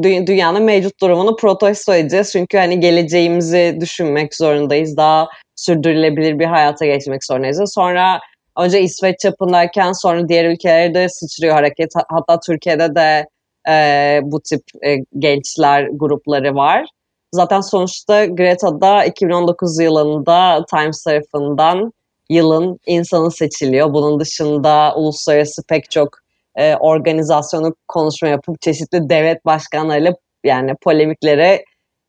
dünyanın 0.03 0.63
mevcut 0.63 1.01
durumunu 1.01 1.37
protesto 1.37 1.95
edeceğiz. 1.95 2.33
Çünkü 2.33 2.59
hani 2.59 2.81
geleceğimizi 2.81 3.77
düşünmek 3.81 4.37
zorundayız. 4.37 4.97
Daha 4.97 5.29
sürdürülebilir 5.57 6.39
bir 6.39 6.45
hayata 6.45 6.87
geçmek 6.87 7.25
zorundayız. 7.25 7.73
Sonra 7.75 8.21
önce 8.59 8.83
İsveç 8.83 9.19
çapındayken 9.21 9.93
sonra 9.93 10.29
diğer 10.29 10.45
ülkelerde 10.45 10.95
de 10.95 11.09
sıçrıyor 11.09 11.55
hareket. 11.55 11.93
Hatta 12.09 12.41
Türkiye'de 12.41 12.95
de 12.95 13.27
e, 13.69 14.21
bu 14.23 14.41
tip 14.41 14.63
e, 14.87 14.97
gençler 15.19 15.89
grupları 15.93 16.55
var. 16.55 16.87
Zaten 17.35 17.61
sonuçta 17.61 18.27
Greta 18.27 18.81
da 18.81 19.05
2019 19.05 19.81
yılında 19.81 20.65
Times 20.71 21.03
tarafından 21.05 21.93
yılın 22.31 22.79
insanı 22.87 23.31
seçiliyor. 23.31 23.93
Bunun 23.93 24.21
dışında 24.21 24.95
uluslararası 24.97 25.63
pek 25.69 25.91
çok 25.91 26.09
e, 26.57 26.77
organizasyonu 26.77 27.75
konuşma 27.89 28.29
yapıp 28.29 28.61
çeşitli 28.63 29.09
devlet 29.11 29.45
başkanlarıyla 29.45 30.13
yani 30.45 30.75
polemiklere 30.83 31.65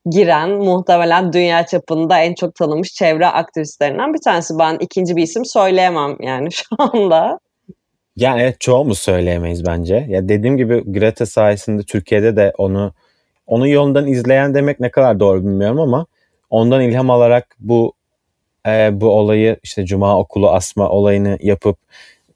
giren 0.10 0.49
muhtemelen 0.49 1.33
dünya 1.33 1.65
çapında 1.65 2.19
en 2.19 2.33
çok 2.33 2.55
tanınmış 2.55 2.93
çevre 2.93 3.27
aktivistlerinden 3.27 4.13
bir 4.13 4.21
tanesi. 4.21 4.53
Ben 4.60 4.77
ikinci 4.79 5.15
bir 5.15 5.23
isim 5.23 5.45
söyleyemem 5.45 6.15
yani 6.19 6.51
şu 6.51 6.65
anda. 6.77 7.39
Yani 8.15 8.41
evet 8.41 8.62
çoğumuz 8.62 8.99
söyleyemeyiz 8.99 9.65
bence. 9.65 10.05
Ya 10.10 10.29
dediğim 10.29 10.57
gibi 10.57 10.83
Greta 10.91 11.25
sayesinde 11.25 11.83
Türkiye'de 11.83 12.36
de 12.36 12.53
onu 12.57 12.93
onun 13.47 13.65
yolundan 13.65 14.07
izleyen 14.07 14.53
demek 14.53 14.79
ne 14.79 14.91
kadar 14.91 15.19
doğru 15.19 15.41
bilmiyorum 15.41 15.79
ama 15.79 16.05
ondan 16.49 16.81
ilham 16.81 17.10
alarak 17.10 17.55
bu 17.60 17.93
e, 18.67 19.01
bu 19.01 19.10
olayı 19.10 19.60
işte 19.63 19.86
Cuma 19.86 20.19
okulu 20.19 20.49
asma 20.49 20.89
olayını 20.89 21.38
yapıp 21.41 21.77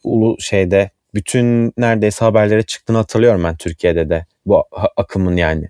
ulu 0.03 0.35
şeyde 0.39 0.89
bütün 1.13 1.73
neredeyse 1.77 2.25
haberlere 2.25 2.63
çıktığını 2.63 2.97
hatırlıyorum 2.97 3.43
ben 3.43 3.55
Türkiye'de 3.55 4.09
de 4.09 4.25
bu 4.45 4.63
akımın 4.97 5.37
yani. 5.37 5.69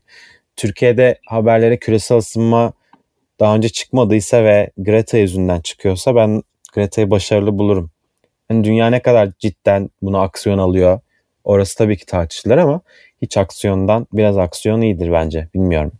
Türkiye'de 0.56 1.20
haberlere 1.26 1.78
küresel 1.78 2.18
ısınma 2.18 2.74
daha 3.40 3.56
önce 3.56 3.70
çıkmadıysa 3.70 4.44
ve 4.44 4.72
Greta 4.78 5.18
yüzünden 5.18 5.62
çıkıyorsa 5.62 6.16
ben 6.16 6.44
Greta'yı 6.74 7.12
başarılı 7.12 7.58
bulurum. 7.58 7.92
Yani 8.50 8.64
dünya 8.64 8.88
ne 8.90 9.02
kadar 9.02 9.30
cidden 9.40 9.90
buna 10.02 10.22
aksiyon 10.22 10.58
alıyor 10.58 11.00
orası 11.44 11.78
tabii 11.78 11.98
ki 11.98 12.06
tartışılır 12.06 12.58
ama 12.58 12.82
hiç 13.22 13.38
aksiyondan 13.38 14.08
biraz 14.14 14.38
aksiyon 14.38 14.82
iyidir 14.82 15.12
bence. 15.12 15.48
Bilmiyorum. 15.54 15.92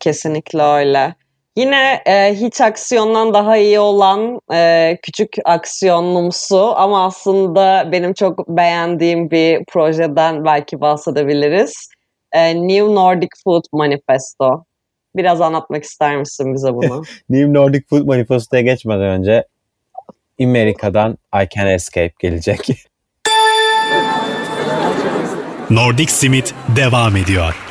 Kesinlikle 0.00 0.62
öyle. 0.62 1.14
Yine 1.56 2.02
e, 2.06 2.34
hiç 2.34 2.60
aksiyondan 2.60 3.34
daha 3.34 3.56
iyi 3.56 3.78
olan 3.80 4.40
e, 4.52 4.98
küçük 5.02 5.36
aksiyonlumsu 5.44 6.76
ama 6.76 7.04
aslında 7.04 7.88
benim 7.92 8.14
çok 8.14 8.48
beğendiğim 8.48 9.30
bir 9.30 9.64
projeden 9.64 10.44
belki 10.44 10.80
bahsedebiliriz. 10.80 11.88
E, 12.32 12.54
New 12.54 12.94
Nordic 12.94 13.28
Food 13.44 13.64
Manifesto. 13.72 14.64
Biraz 15.16 15.40
anlatmak 15.40 15.84
ister 15.84 16.16
misin 16.16 16.54
bize 16.54 16.74
bunu? 16.74 17.02
New 17.30 17.52
Nordic 17.52 17.84
Food 17.90 18.06
Manifesto'ya 18.06 18.62
geçmeden 18.62 19.08
önce 19.08 19.44
Amerika'dan 20.42 21.18
I 21.42 21.48
Can 21.56 21.66
Escape 21.66 22.12
gelecek. 22.18 22.86
Nordic 25.70 26.12
Simit 26.12 26.54
devam 26.76 27.16
ediyor. 27.16 27.65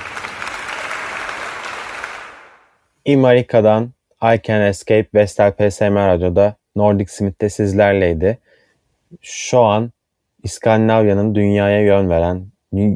İmarika'dan 3.06 3.92
I 4.22 4.42
Can 4.44 4.62
Escape 4.62 5.08
Vestel 5.14 5.52
PSM 5.52 5.96
Radyo'da 5.96 6.56
Nordic 6.76 7.12
Smith'te 7.12 7.50
sizlerleydi. 7.50 8.38
Şu 9.22 9.60
an 9.60 9.92
İskandinavya'nın 10.44 11.36
dünyaya 11.36 11.82
yön 11.82 12.10
veren, 12.10 12.46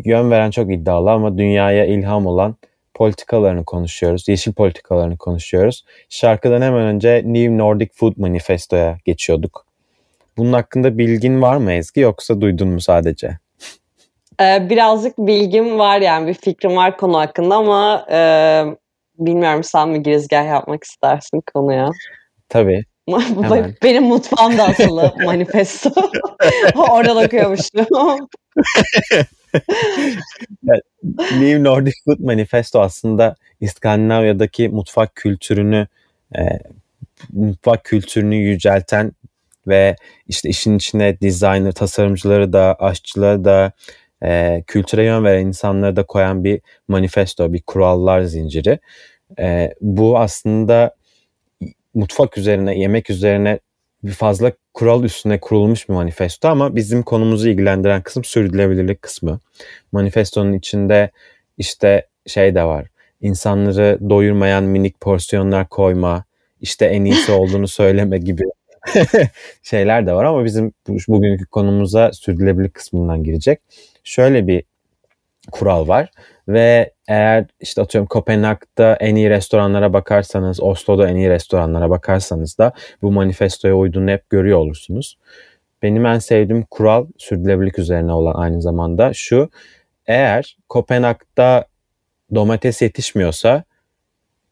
yön 0.05 0.31
veren 0.31 0.51
çok 0.51 0.71
iddialı 0.73 1.11
ama 1.11 1.37
dünyaya 1.37 1.85
ilham 1.85 2.25
olan 2.25 2.55
politikalarını 2.93 3.65
konuşuyoruz. 3.65 4.27
Yeşil 4.27 4.53
politikalarını 4.53 5.17
konuşuyoruz. 5.17 5.85
Şarkıdan 6.09 6.61
hemen 6.61 6.81
önce 6.81 7.21
New 7.25 7.57
Nordic 7.57 7.91
Food 7.93 8.13
Manifesto'ya 8.17 8.97
geçiyorduk. 9.05 9.65
Bunun 10.37 10.53
hakkında 10.53 10.97
bilgin 10.97 11.41
var 11.41 11.57
mı 11.57 11.71
Ezgi 11.71 12.01
yoksa 12.01 12.41
duydun 12.41 12.67
mu 12.67 12.81
sadece? 12.81 13.37
Ee, 14.41 14.69
birazcık 14.69 15.17
bilgim 15.17 15.79
var 15.79 16.01
yani 16.01 16.27
bir 16.27 16.33
fikrim 16.33 16.75
var 16.75 16.97
konu 16.97 17.17
hakkında 17.17 17.55
ama 17.55 18.05
e, 18.11 18.19
bilmiyorum 19.19 19.63
sen 19.63 19.89
mi 19.89 20.03
girizgah 20.03 20.45
yapmak 20.45 20.83
istersin 20.83 21.41
konuya? 21.53 21.89
Tabii. 22.49 22.83
Benim 23.83 24.03
mutfağım 24.03 24.57
da 24.57 24.73
manifesto. 25.25 25.89
Oradan 26.75 27.25
okuyormuşum. 27.25 27.85
New 31.31 31.63
Nordic 31.63 31.95
Food 32.05 32.19
Manifesto 32.19 32.81
aslında 32.81 33.35
İskandinavya'daki 33.61 34.69
mutfak 34.69 35.15
kültürünü 35.15 35.87
e, 36.37 36.41
mutfak 37.33 37.83
kültürünü 37.83 38.35
yücelten 38.35 39.11
ve 39.67 39.95
işte 40.27 40.49
işin 40.49 40.77
içine 40.77 41.21
designer, 41.21 41.71
tasarımcıları 41.71 42.53
da, 42.53 42.75
aşçıları 42.79 43.45
da, 43.45 43.71
e, 44.23 44.63
kültüre 44.67 45.03
yön 45.03 45.23
veren 45.23 45.45
insanları 45.45 45.95
da 45.95 46.03
koyan 46.03 46.43
bir 46.43 46.61
manifesto, 46.87 47.53
bir 47.53 47.61
kurallar 47.61 48.21
zinciri. 48.21 48.79
E, 49.39 49.73
bu 49.81 50.19
aslında 50.19 50.95
mutfak 51.93 52.37
üzerine, 52.37 52.79
yemek 52.79 53.09
üzerine 53.09 53.59
bir 54.03 54.11
fazla 54.11 54.51
kural 54.73 55.03
üstüne 55.03 55.39
kurulmuş 55.39 55.89
bir 55.89 55.93
manifesto 55.93 56.47
ama 56.47 56.75
bizim 56.75 57.03
konumuzu 57.03 57.49
ilgilendiren 57.49 58.01
kısım 58.01 58.23
sürdürülebilirlik 58.23 59.01
kısmı. 59.01 59.39
Manifestonun 59.91 60.53
içinde 60.53 61.11
işte 61.57 62.07
şey 62.27 62.55
de 62.55 62.63
var. 62.63 62.87
İnsanları 63.21 63.99
doyurmayan 64.09 64.63
minik 64.63 65.01
porsiyonlar 65.01 65.69
koyma, 65.69 66.23
işte 66.61 66.85
en 66.85 67.05
iyisi 67.05 67.31
olduğunu 67.31 67.67
söyleme 67.79 68.17
gibi 68.17 68.43
şeyler 69.63 70.07
de 70.07 70.13
var 70.13 70.23
ama 70.23 70.45
bizim 70.45 70.73
bugünkü 71.07 71.45
konumuza 71.45 72.13
sürdürülebilirlik 72.13 72.73
kısmından 72.73 73.23
girecek. 73.23 73.59
Şöyle 74.09 74.47
bir 74.47 74.63
kural 75.51 75.87
var 75.87 76.11
ve 76.47 76.91
eğer 77.07 77.45
işte 77.59 77.81
atıyorum 77.81 78.07
Kopenhag'da 78.07 78.95
en 78.95 79.15
iyi 79.15 79.29
restoranlara 79.29 79.93
bakarsanız, 79.93 80.61
Oslo'da 80.61 81.09
en 81.09 81.15
iyi 81.15 81.29
restoranlara 81.29 81.89
bakarsanız 81.89 82.57
da 82.57 82.73
bu 83.01 83.11
manifestoya 83.11 83.75
uyduğunu 83.75 84.11
hep 84.11 84.29
görüyor 84.29 84.57
olursunuz. 84.57 85.17
Benim 85.81 86.05
en 86.05 86.19
sevdiğim 86.19 86.63
kural 86.63 87.07
sürdürülebilirlik 87.17 87.79
üzerine 87.79 88.13
olan 88.13 88.33
aynı 88.33 88.61
zamanda 88.61 89.13
şu. 89.13 89.49
Eğer 90.07 90.57
Kopenhag'da 90.69 91.65
domates 92.35 92.81
yetişmiyorsa 92.81 93.63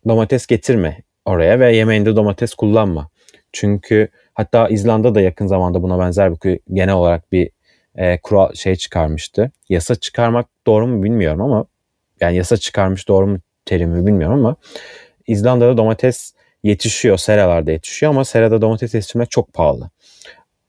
domates 0.07 0.45
getirme 0.45 0.97
oraya 1.25 1.59
ve 1.59 1.75
yemeğinde 1.75 2.15
domates 2.15 2.53
kullanma. 2.53 3.09
Çünkü 3.53 4.07
hatta 4.33 4.67
İzlanda 4.67 5.15
da 5.15 5.21
yakın 5.21 5.47
zamanda 5.47 5.83
buna 5.83 5.99
benzer 5.99 6.41
bir 6.41 6.59
genel 6.73 6.93
olarak 6.93 7.31
bir 7.31 7.56
e, 7.97 8.17
kural 8.17 8.53
şey 8.53 8.75
çıkarmıştı. 8.75 9.51
Yasa 9.69 9.95
çıkarmak 9.95 10.47
doğru 10.67 10.87
mu 10.87 11.03
bilmiyorum 11.03 11.41
ama 11.41 11.65
yani 12.19 12.37
yasa 12.37 12.57
çıkarmış 12.57 13.07
doğru 13.07 13.27
mu 13.27 13.37
terimi 13.65 14.05
bilmiyorum 14.05 14.39
ama 14.39 14.55
İzlanda'da 15.27 15.77
domates 15.77 16.33
yetişiyor, 16.63 17.17
seralarda 17.17 17.71
yetişiyor 17.71 18.11
ama 18.11 18.25
serada 18.25 18.61
domates 18.61 18.93
yetiştirmek 18.93 19.31
çok 19.31 19.53
pahalı. 19.53 19.89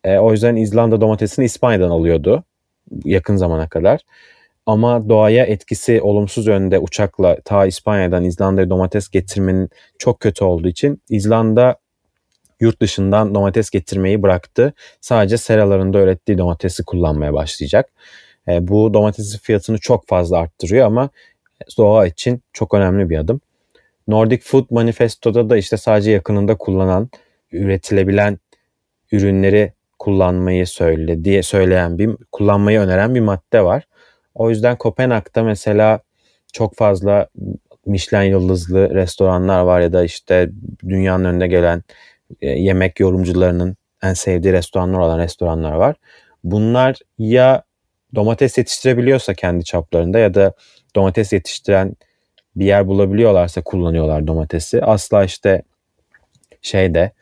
E, 0.04 0.18
o 0.18 0.32
yüzden 0.32 0.56
İzlanda 0.56 1.00
domatesini 1.00 1.44
İspanya'dan 1.44 1.90
alıyordu 1.90 2.44
yakın 3.04 3.36
zamana 3.36 3.68
kadar. 3.68 4.00
Ama 4.66 5.08
doğaya 5.08 5.44
etkisi 5.44 6.00
olumsuz 6.02 6.46
yönde 6.46 6.78
uçakla 6.78 7.36
ta 7.44 7.66
İspanya'dan 7.66 8.24
İzlanda'ya 8.24 8.70
domates 8.70 9.08
getirmenin 9.08 9.70
çok 9.98 10.20
kötü 10.20 10.44
olduğu 10.44 10.68
için 10.68 11.02
İzlanda 11.08 11.76
yurt 12.60 12.82
dışından 12.82 13.34
domates 13.34 13.70
getirmeyi 13.70 14.22
bıraktı. 14.22 14.72
Sadece 15.00 15.36
seralarında 15.36 16.00
ürettiği 16.00 16.38
domatesi 16.38 16.84
kullanmaya 16.84 17.32
başlayacak. 17.34 17.90
E, 18.48 18.68
bu 18.68 18.94
domatesin 18.94 19.38
fiyatını 19.38 19.78
çok 19.78 20.08
fazla 20.08 20.38
arttırıyor 20.38 20.86
ama 20.86 21.10
doğa 21.78 22.06
için 22.06 22.42
çok 22.52 22.74
önemli 22.74 23.10
bir 23.10 23.18
adım. 23.18 23.40
Nordic 24.08 24.42
Food 24.44 24.66
Manifesto'da 24.70 25.50
da 25.50 25.56
işte 25.56 25.76
sadece 25.76 26.10
yakınında 26.10 26.54
kullanan, 26.58 27.10
üretilebilen 27.52 28.38
ürünleri 29.12 29.72
kullanmayı 29.98 30.66
söyle 30.66 31.24
diye 31.24 31.42
söyleyen 31.42 31.98
bir 31.98 32.10
kullanmayı 32.32 32.80
öneren 32.80 33.14
bir 33.14 33.20
madde 33.20 33.64
var. 33.64 33.86
O 34.34 34.50
yüzden 34.50 34.76
Kopenhag'da 34.76 35.42
mesela 35.42 36.00
çok 36.52 36.76
fazla 36.76 37.28
Michelin 37.86 38.30
yıldızlı 38.30 38.94
restoranlar 38.94 39.60
var 39.62 39.80
ya 39.80 39.92
da 39.92 40.04
işte 40.04 40.50
dünyanın 40.88 41.24
önüne 41.24 41.46
gelen 41.48 41.82
e, 42.40 42.48
yemek 42.48 43.00
yorumcularının 43.00 43.76
en 44.02 44.14
sevdiği 44.14 44.52
restoranlar 44.52 44.98
olan 44.98 45.18
restoranlar 45.18 45.72
var. 45.72 45.96
Bunlar 46.44 46.96
ya 47.18 47.62
domates 48.14 48.58
yetiştirebiliyorsa 48.58 49.34
kendi 49.34 49.64
çaplarında 49.64 50.18
ya 50.18 50.34
da 50.34 50.52
domates 50.96 51.32
yetiştiren 51.32 51.96
bir 52.56 52.66
yer 52.66 52.86
bulabiliyorlarsa 52.86 53.62
kullanıyorlar 53.62 54.26
domatesi. 54.26 54.82
Asla 54.84 55.24
işte 55.24 55.62
şeyde 56.62 57.12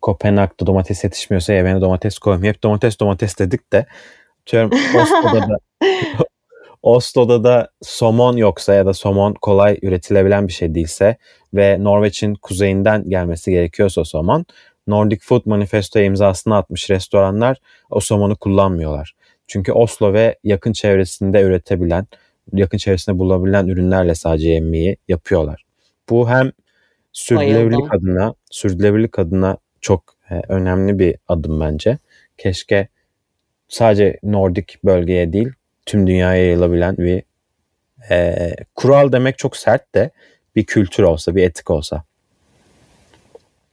Kopenhag'da 0.00 0.66
domates 0.66 1.04
yetişmiyorsa 1.04 1.52
yemeğine 1.52 1.80
domates 1.80 2.18
koymuyor. 2.18 2.54
Hep 2.54 2.62
domates 2.62 3.00
domates 3.00 3.38
dedik 3.38 3.72
de 3.72 3.86
atıyorum 4.42 4.70
Oslo'da 5.02 5.48
da 5.48 5.58
Oslo'da 6.82 7.44
da 7.44 7.70
somon 7.82 8.36
yoksa 8.36 8.74
ya 8.74 8.86
da 8.86 8.94
somon 8.94 9.34
kolay 9.34 9.78
üretilebilen 9.82 10.48
bir 10.48 10.52
şey 10.52 10.74
değilse 10.74 11.16
ve 11.54 11.84
Norveç'in 11.84 12.34
kuzeyinden 12.34 13.10
gelmesi 13.10 13.50
gerekiyorsa 13.50 14.04
somon 14.04 14.46
Nordic 14.86 15.20
Food 15.22 15.42
Manifesto'ya 15.44 16.04
imzasını 16.04 16.56
atmış 16.56 16.90
restoranlar 16.90 17.56
o 17.90 18.00
somonu 18.00 18.36
kullanmıyorlar. 18.36 19.14
Çünkü 19.46 19.72
Oslo 19.72 20.12
ve 20.12 20.38
yakın 20.44 20.72
çevresinde 20.72 21.42
üretebilen, 21.42 22.06
yakın 22.52 22.78
çevresinde 22.78 23.18
bulabilen 23.18 23.66
ürünlerle 23.66 24.14
sadece 24.14 24.48
yemeği 24.48 24.96
yapıyorlar. 25.08 25.64
Bu 26.10 26.30
hem 26.30 26.52
sürdürülebilirlik 27.12 27.94
adına, 27.94 28.34
sürdürülebilirlik 28.50 29.18
adına 29.18 29.56
çok 29.80 30.14
e, 30.30 30.34
önemli 30.48 30.98
bir 30.98 31.16
adım 31.28 31.60
bence. 31.60 31.98
Keşke 32.38 32.88
sadece 33.68 34.18
Nordik 34.22 34.84
bölgeye 34.84 35.32
değil, 35.32 35.48
tüm 35.88 36.06
dünyaya 36.06 36.44
yayılabilen 36.44 36.96
bir 36.96 37.22
e, 38.10 38.50
kural 38.74 39.12
demek 39.12 39.38
çok 39.38 39.56
sert 39.56 39.94
de 39.94 40.10
bir 40.56 40.64
kültür 40.64 41.02
olsa, 41.02 41.36
bir 41.36 41.42
etik 41.42 41.70
olsa. 41.70 42.02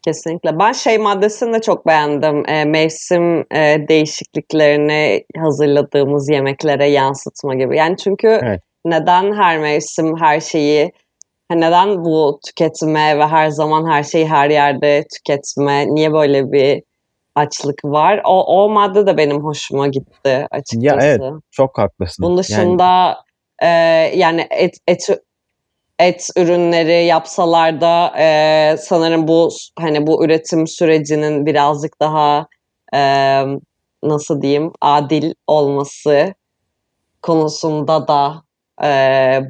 Kesinlikle. 0.02 0.60
Ben 0.60 0.72
şey 0.72 0.98
maddesini 0.98 1.54
de 1.54 1.62
çok 1.62 1.88
beğendim. 1.88 2.50
E, 2.50 2.66
mevsim 2.66 3.40
e, 3.40 3.88
değişikliklerini 3.88 5.24
hazırladığımız 5.38 6.30
yemeklere 6.30 6.90
yansıtma 6.90 7.56
gibi. 7.56 7.78
Yani 7.78 7.98
çünkü 7.98 8.28
evet. 8.28 8.62
neden 8.86 9.34
her 9.34 9.60
mevsim 9.60 10.18
her 10.18 10.40
şeyi 10.40 10.92
neden 11.52 12.06
bu 12.06 12.40
tüketme 12.48 13.20
ve 13.20 13.28
her 13.28 13.50
zaman 13.50 13.92
her 13.92 14.04
şeyi 14.04 14.28
her 14.28 14.50
yerde 14.50 15.04
tüketme? 15.16 15.96
Niye 15.96 16.14
böyle 16.14 16.52
bir 16.52 16.84
açlık 17.36 17.86
var? 17.86 18.22
O, 18.26 18.64
o 18.64 18.70
madde 18.70 19.08
de 19.08 19.18
benim 19.18 19.44
hoşuma 19.44 19.88
gitti 19.88 20.48
açıkçası. 20.52 21.08
Ya 21.08 21.16
evet 21.16 21.22
çok 21.52 21.78
haklısın. 21.78 22.24
Bunun 22.26 22.38
dışında 22.38 23.18
yani, 23.62 23.72
e, 24.12 24.18
yani 24.18 24.48
et, 24.52 24.76
et 24.88 25.10
et 26.00 26.28
ürünleri 26.38 27.06
yapsalar 27.06 27.82
da 27.82 28.14
e, 28.20 28.78
sanırım 28.78 29.28
bu 29.28 29.50
hani 29.80 30.08
bu 30.08 30.26
üretim 30.26 30.68
sürecinin 30.68 31.46
birazcık 31.46 32.00
daha 32.02 32.48
e, 32.94 33.00
nasıl 34.04 34.42
diyeyim 34.42 34.72
adil 34.82 35.34
olması 35.48 36.34
konusunda 37.22 38.08
da 38.08 38.44
e, 38.84 38.90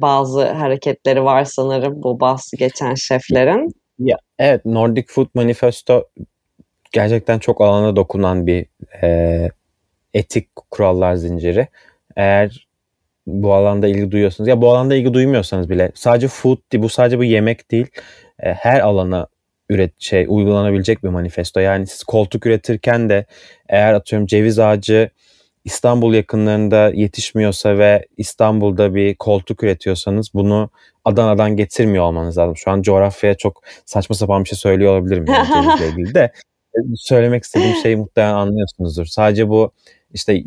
bazı 0.02 0.48
hareketleri 0.48 1.24
var 1.24 1.44
sanırım 1.44 2.02
bu 2.02 2.20
bahsi 2.20 2.56
geçen 2.56 2.94
şeflerin. 2.94 3.70
Ya 3.98 4.16
evet 4.38 4.64
Nordic 4.64 5.06
Food 5.08 5.26
Manifesto 5.34 6.04
gerçekten 6.92 7.38
çok 7.38 7.60
alana 7.60 7.96
dokunan 7.96 8.46
bir 8.46 8.66
e, 9.02 9.50
etik 10.14 10.56
kurallar 10.56 11.14
zinciri. 11.14 11.68
Eğer 12.16 12.66
bu 13.26 13.54
alanda 13.54 13.88
ilgi 13.88 14.10
duyuyorsunuz 14.10 14.48
ya 14.48 14.60
bu 14.60 14.70
alanda 14.70 14.94
ilgi 14.94 15.14
duymuyorsanız 15.14 15.70
bile 15.70 15.92
sadece 15.94 16.28
food 16.28 16.58
değil 16.72 16.82
bu 16.82 16.88
sadece 16.88 17.18
bu 17.18 17.24
yemek 17.24 17.70
değil 17.70 17.86
e, 18.42 18.52
her 18.52 18.80
alana 18.80 19.26
üret 19.68 19.92
şey 19.98 20.26
uygulanabilecek 20.28 21.04
bir 21.04 21.08
manifesto. 21.08 21.60
Yani 21.60 21.86
siz 21.86 22.04
koltuk 22.04 22.46
üretirken 22.46 23.08
de 23.08 23.24
eğer 23.68 23.94
atıyorum 23.94 24.26
ceviz 24.26 24.58
ağacı 24.58 25.10
İstanbul 25.64 26.14
yakınlarında 26.14 26.90
yetişmiyorsa 26.94 27.78
ve 27.78 28.06
İstanbul'da 28.16 28.94
bir 28.94 29.14
koltuk 29.14 29.62
üretiyorsanız 29.62 30.34
bunu 30.34 30.70
Adana'dan 31.04 31.56
getirmiyor 31.56 32.04
olmanız 32.04 32.38
lazım. 32.38 32.56
Şu 32.56 32.70
an 32.70 32.82
coğrafyaya 32.82 33.34
çok 33.34 33.62
saçma 33.84 34.16
sapan 34.16 34.44
bir 34.44 34.48
şey 34.48 34.58
söylüyor 34.58 34.92
olabilirim 34.92 35.24
yani 35.28 35.84
ilgili 35.92 36.14
de. 36.14 36.32
Söylemek 36.96 37.44
istediğim 37.44 37.76
şeyi 37.82 37.96
muhtemelen 37.96 38.34
anlıyorsunuzdur. 38.34 39.06
Sadece 39.06 39.48
bu 39.48 39.72
işte 40.14 40.42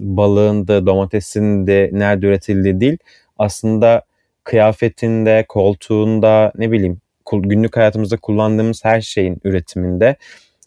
balığın 0.00 0.68
da 0.68 0.86
domatesin 0.86 1.66
de 1.66 1.90
nerede 1.92 2.26
üretildiği 2.26 2.80
değil. 2.80 2.98
Aslında 3.38 4.02
kıyafetinde, 4.44 5.44
koltuğunda 5.48 6.52
ne 6.56 6.70
bileyim 6.72 7.00
günlük 7.32 7.76
hayatımızda 7.76 8.16
kullandığımız 8.16 8.84
her 8.84 9.00
şeyin 9.00 9.40
üretiminde 9.44 10.16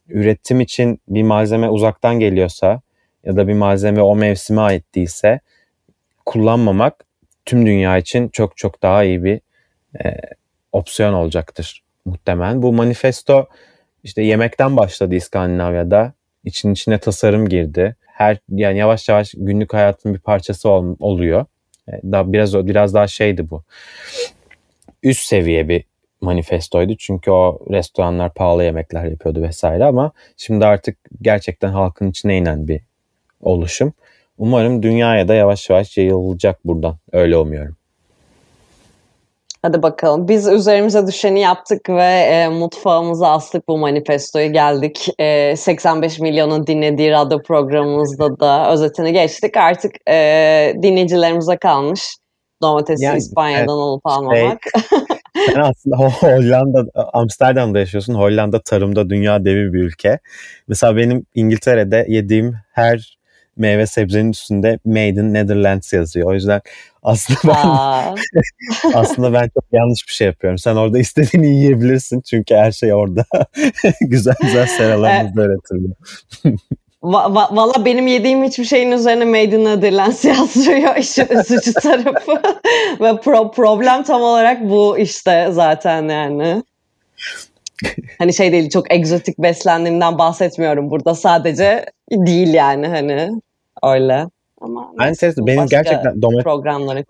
üretim 0.10 0.62
için 0.62 0.99
bir 1.08 1.23
malzeme 1.23 1.69
uzaktan 1.69 2.19
geliyorsa 2.19 2.82
ya 3.23 3.36
da 3.36 3.47
bir 3.47 3.53
malzeme 3.53 4.01
o 4.01 4.15
mevsime 4.15 4.62
ait 4.62 4.95
değilse 4.95 5.39
kullanmamak 6.25 7.06
tüm 7.45 7.65
dünya 7.65 7.97
için 7.97 8.30
çok 8.30 8.58
çok 8.58 8.84
daha 8.84 9.03
iyi 9.03 9.23
bir 9.23 9.41
e, 10.06 10.15
opsiyon 10.71 11.13
olacaktır 11.13 11.84
muhtemelen. 12.06 12.62
Bu 12.62 12.73
manifesto 12.73 13.47
işte 14.07 14.21
yemekten 14.21 14.77
başladı 14.77 15.15
İskandinavya'da. 15.15 16.13
İçin 16.43 16.73
içine 16.73 16.97
tasarım 16.97 17.49
girdi. 17.49 17.95
Her 18.05 18.37
yani 18.49 18.77
yavaş 18.77 19.09
yavaş 19.09 19.33
günlük 19.37 19.73
hayatın 19.73 20.13
bir 20.13 20.19
parçası 20.19 20.69
ol, 20.69 20.95
oluyor. 20.99 21.45
E, 21.89 21.91
daha 22.03 22.33
biraz 22.33 22.53
biraz 22.67 22.93
daha 22.93 23.07
şeydi 23.07 23.49
bu. 23.49 23.63
Üst 25.03 25.21
seviye 25.21 25.69
bir 25.69 25.83
manifestoydu. 26.21 26.97
Çünkü 26.97 27.31
o 27.31 27.59
restoranlar 27.71 28.33
pahalı 28.33 28.63
yemekler 28.63 29.05
yapıyordu 29.05 29.41
vesaire 29.41 29.85
ama 29.85 30.11
şimdi 30.37 30.65
artık 30.65 30.97
gerçekten 31.21 31.69
halkın 31.69 32.09
içine 32.09 32.37
inen 32.37 32.67
bir 32.67 32.81
oluşum. 33.41 33.93
Umarım 34.37 34.83
dünyaya 34.83 35.27
da 35.27 35.33
yavaş 35.33 35.69
yavaş 35.69 35.97
yayılacak 35.97 36.65
buradan. 36.65 36.97
Öyle 37.11 37.37
umuyorum. 37.37 37.76
Hadi 39.67 39.84
bakalım. 39.84 40.27
Biz 40.27 40.47
üzerimize 40.47 41.08
düşeni 41.08 41.39
yaptık 41.39 41.89
ve 41.89 42.03
e, 42.03 42.47
mutfağımıza 42.47 43.32
astık 43.32 43.67
bu 43.67 43.77
manifestoyu 43.77 44.53
geldik. 44.53 45.08
E, 45.19 45.56
85 45.56 46.19
milyonun 46.19 46.67
dinlediği 46.67 47.12
radyo 47.12 47.41
programımızda 47.41 48.39
da 48.39 48.71
özetini 48.71 49.13
geçtik. 49.13 49.58
Artık 49.58 49.95
e, 50.10 50.73
dinleyicilerimize 50.84 51.58
kalmış 51.58 52.01
domatesi 52.62 53.06
yani, 53.06 53.17
İspanya'dan 53.17 53.62
evet, 53.62 53.69
olup 53.69 54.01
şey, 54.08 54.15
almamak. 54.15 54.60
Şey, 54.89 54.99
sen 55.53 55.62
aslında 55.62 55.97
Hollanda, 55.97 56.86
Amsterdam'da 57.13 57.80
yaşıyorsun. 57.80 58.13
Hollanda 58.13 58.62
tarımda 58.62 59.10
dünya 59.10 59.45
devi 59.45 59.73
bir 59.73 59.84
ülke. 59.84 60.19
Mesela 60.67 60.97
benim 60.97 61.25
İngiltere'de 61.36 62.06
yediğim 62.10 62.56
her 62.73 63.16
meyve 63.57 63.87
sebzenin 63.87 64.31
üstünde 64.31 64.79
Made 64.85 65.07
in 65.09 65.33
Netherlands 65.33 65.93
yazıyor. 65.93 66.29
O 66.29 66.33
yüzden 66.33 66.61
aslında 67.03 67.39
ben 67.43 67.63
aslında 68.93 69.33
ben 69.33 69.49
çok 69.53 69.63
yanlış 69.71 70.07
bir 70.07 70.13
şey 70.13 70.27
yapıyorum. 70.27 70.57
Sen 70.57 70.75
orada 70.75 70.99
istediğini 70.99 71.55
yiyebilirsin 71.55 72.21
çünkü 72.21 72.55
her 72.55 72.71
şey 72.71 72.93
orada. 72.93 73.25
güzel 74.01 74.35
güzel 74.41 74.67
seralarımızda 74.67 75.41
öğretiliyor. 75.47 75.95
Va- 77.03 77.35
va- 77.35 77.55
Valla 77.55 77.85
benim 77.85 78.07
yediğim 78.07 78.43
hiçbir 78.43 78.65
şeyin 78.65 78.91
üzerine 78.91 79.25
Made 79.25 79.55
in 79.55 79.65
Netherlands 79.65 80.25
yazıyor 80.25 80.95
işin 80.95 81.27
üzücü 81.39 81.73
tarafı. 81.73 82.31
Ve 82.99 83.09
pro- 83.09 83.51
problem 83.51 84.03
tam 84.03 84.21
olarak 84.21 84.69
bu 84.69 84.97
işte 84.97 85.47
zaten 85.51 86.09
yani. 86.09 86.63
hani 88.19 88.33
şey 88.33 88.51
değil 88.51 88.69
çok 88.69 88.93
egzotik 88.93 89.39
beslendiğimden 89.39 90.17
bahsetmiyorum 90.17 90.91
burada 90.91 91.15
sadece 91.15 91.85
değil 92.11 92.53
yani 92.53 92.87
hani 92.87 93.31
öyle. 93.83 94.25
Ama 94.61 94.93
ben 94.99 95.13
ses, 95.13 95.37
benim 95.37 95.65
gerçekten 95.67 96.21
domates 96.21 96.43
programları 96.43 97.03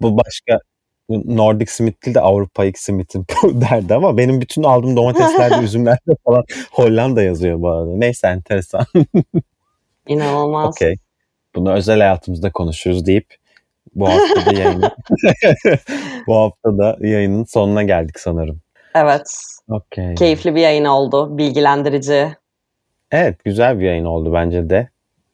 Bu 0.00 0.16
başka 0.16 0.60
bu 1.08 1.36
Nordic 1.36 1.72
Smith 1.72 2.06
değil 2.06 2.14
de 2.14 2.20
Avrupa 2.20 2.64
Smith'in 2.74 3.26
derdi 3.60 3.94
ama 3.94 4.16
benim 4.16 4.40
bütün 4.40 4.62
aldığım 4.62 4.96
domateslerde, 4.96 5.54
üzümlerde 5.64 6.12
falan 6.24 6.44
Hollanda 6.72 7.22
yazıyor 7.22 7.60
bu 7.60 7.68
arada. 7.68 7.90
Neyse 7.96 8.28
enteresan. 8.28 8.84
İnanılmaz. 10.06 10.68
Okey. 10.68 10.96
Bunu 11.54 11.72
özel 11.72 11.98
hayatımızda 11.98 12.52
konuşuruz 12.52 13.06
deyip 13.06 13.34
bu 13.94 14.08
hafta 14.08 14.46
da 14.46 14.58
yayın 14.60 14.82
bu 16.26 16.36
hafta 16.36 16.78
da 16.78 16.96
yayının 17.00 17.44
sonuna 17.44 17.82
geldik 17.82 18.20
sanırım. 18.20 18.60
Evet. 18.94 19.32
Okay. 19.68 20.14
Keyifli 20.14 20.54
bir 20.54 20.60
yayın 20.60 20.84
oldu. 20.84 21.38
Bilgilendirici. 21.38 22.36
Evet 23.10 23.44
güzel 23.44 23.78
bir 23.78 23.84
yayın 23.84 24.04
oldu 24.04 24.32
bence 24.32 24.70
de. 24.70 24.88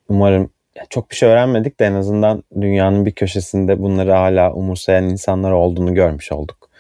Umarım 0.09 0.51
çok 0.91 1.11
bir 1.11 1.17
şey 1.17 1.29
öğrenmedik 1.29 1.81
de 1.81 1.87
en 1.87 1.95
azından 1.95 2.45
dünyanın 2.61 3.07
bir 3.07 3.13
köşesinde 3.13 3.83
bunları 3.83 4.13
hala 4.13 4.53
umursayan 4.53 5.05
insanlar 5.05 5.53
olduğunu 5.53 5.95
görmüş 5.95 6.33
olduk. 6.33 6.71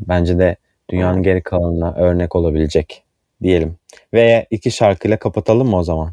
Bence 0.00 0.38
de 0.38 0.56
dünyanın 0.90 1.22
geri 1.22 1.42
kalanına 1.42 1.94
örnek 1.94 2.36
olabilecek 2.36 3.02
diyelim. 3.42 3.76
Ve 4.14 4.46
iki 4.50 4.70
şarkıyla 4.70 5.16
kapatalım 5.16 5.68
mı 5.68 5.76
o 5.76 5.82
zaman? 5.82 6.12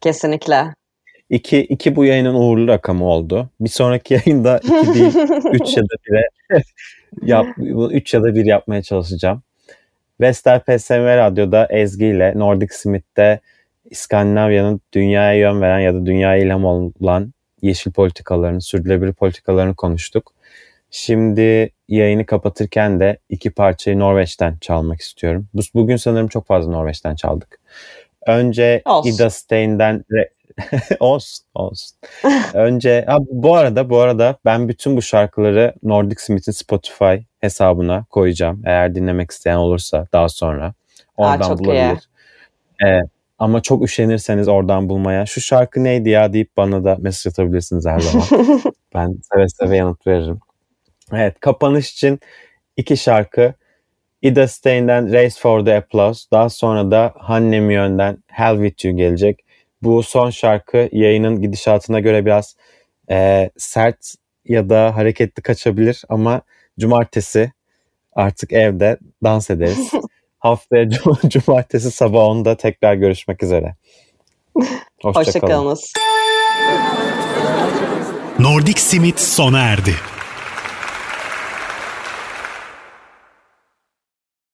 Kesinlikle. 0.00 0.74
İki, 1.30 1.60
iki 1.60 1.96
bu 1.96 2.04
yayının 2.04 2.34
uğurlu 2.34 2.68
rakamı 2.68 3.04
oldu. 3.04 3.48
Bir 3.60 3.68
sonraki 3.68 4.14
yayında 4.14 4.58
iki 4.58 4.94
değil, 4.94 5.14
üç 5.52 5.76
ya 5.76 5.82
da 5.82 5.94
bire 6.06 6.28
yap, 7.22 7.46
üç 7.90 8.14
ya 8.14 8.22
da 8.22 8.34
bir 8.34 8.44
yapmaya 8.44 8.82
çalışacağım. 8.82 9.42
Vestel 10.20 10.60
PSM 10.60 10.94
Radyo'da 10.94 11.66
Ezgi 11.70 12.06
ile 12.06 12.32
Nordic 12.36 12.74
Smith'te 12.74 13.40
İskandinavya'nın 13.92 14.80
dünyaya 14.92 15.34
yön 15.34 15.60
veren 15.60 15.80
ya 15.80 15.94
da 15.94 16.06
dünyaya 16.06 16.44
ilham 16.44 16.64
olan 16.64 17.34
yeşil 17.62 17.92
politikalarını, 17.92 18.60
sürdürülebilir 18.60 19.12
politikalarını 19.12 19.74
konuştuk. 19.74 20.32
Şimdi 20.90 21.70
yayını 21.88 22.26
kapatırken 22.26 23.00
de 23.00 23.18
iki 23.28 23.50
parçayı 23.50 23.98
Norveç'ten 23.98 24.56
çalmak 24.60 25.00
istiyorum. 25.00 25.48
Bugün 25.74 25.96
sanırım 25.96 26.28
çok 26.28 26.46
fazla 26.46 26.72
Norveç'ten 26.72 27.14
çaldık. 27.14 27.60
Önce 28.26 28.82
olsun. 28.84 29.10
Ida 29.10 29.30
Stein'den 29.30 30.04
olsun 31.00 31.44
olsun. 31.54 31.98
Önce 32.54 33.04
ha, 33.06 33.18
bu 33.30 33.56
arada 33.56 33.90
bu 33.90 34.00
arada 34.00 34.36
ben 34.44 34.68
bütün 34.68 34.96
bu 34.96 35.02
şarkıları 35.02 35.74
Nordic 35.82 36.22
Smith'in 36.22 36.52
Spotify 36.52 37.14
hesabına 37.40 38.04
koyacağım. 38.10 38.62
Eğer 38.64 38.94
dinlemek 38.94 39.30
isteyen 39.30 39.56
olursa 39.56 40.06
daha 40.12 40.28
sonra 40.28 40.74
oradan 41.16 41.50
Aa, 41.50 41.58
bulabilir. 41.58 42.08
Ee, 42.84 43.00
ama 43.42 43.62
çok 43.62 43.84
üşenirseniz 43.84 44.48
oradan 44.48 44.88
bulmaya 44.88 45.26
şu 45.26 45.40
şarkı 45.40 45.84
neydi 45.84 46.10
ya 46.10 46.32
deyip 46.32 46.56
bana 46.56 46.84
da 46.84 46.96
mesaj 47.00 47.32
atabilirsiniz 47.32 47.86
her 47.86 48.00
zaman. 48.00 48.26
ben 48.94 49.16
seve 49.32 49.48
seve 49.48 49.76
yanıt 49.76 50.06
veririm. 50.06 50.40
Evet 51.12 51.40
kapanış 51.40 51.92
için 51.92 52.20
iki 52.76 52.96
şarkı. 52.96 53.54
Ida 54.22 54.48
Stein'den 54.48 55.12
Race 55.12 55.34
for 55.38 55.64
the 55.64 55.76
Applause. 55.76 56.24
Daha 56.32 56.48
sonra 56.48 56.90
da 56.90 57.12
Hanne 57.16 57.60
Mjön'den 57.60 58.18
Hell 58.26 58.54
With 58.54 58.84
You 58.84 58.96
gelecek. 58.96 59.44
Bu 59.82 60.02
son 60.02 60.30
şarkı 60.30 60.88
yayının 60.92 61.42
gidişatına 61.42 62.00
göre 62.00 62.26
biraz 62.26 62.56
e, 63.10 63.50
sert 63.56 64.14
ya 64.44 64.68
da 64.68 64.96
hareketli 64.96 65.42
kaçabilir 65.42 66.02
ama 66.08 66.42
cumartesi 66.80 67.52
artık 68.12 68.52
evde 68.52 68.98
dans 69.22 69.50
ederiz. 69.50 69.92
Haftaya 70.42 70.88
cumartesi 71.28 71.90
sabah 71.90 72.18
10'da 72.18 72.56
tekrar 72.56 72.94
görüşmek 72.94 73.42
üzere. 73.42 73.76
Hoşçakalınız. 75.02 75.92
Hoşça 76.02 76.12
Nordic 78.38 78.80
Simit 78.80 79.20
sona 79.20 79.60
erdi. 79.60 79.94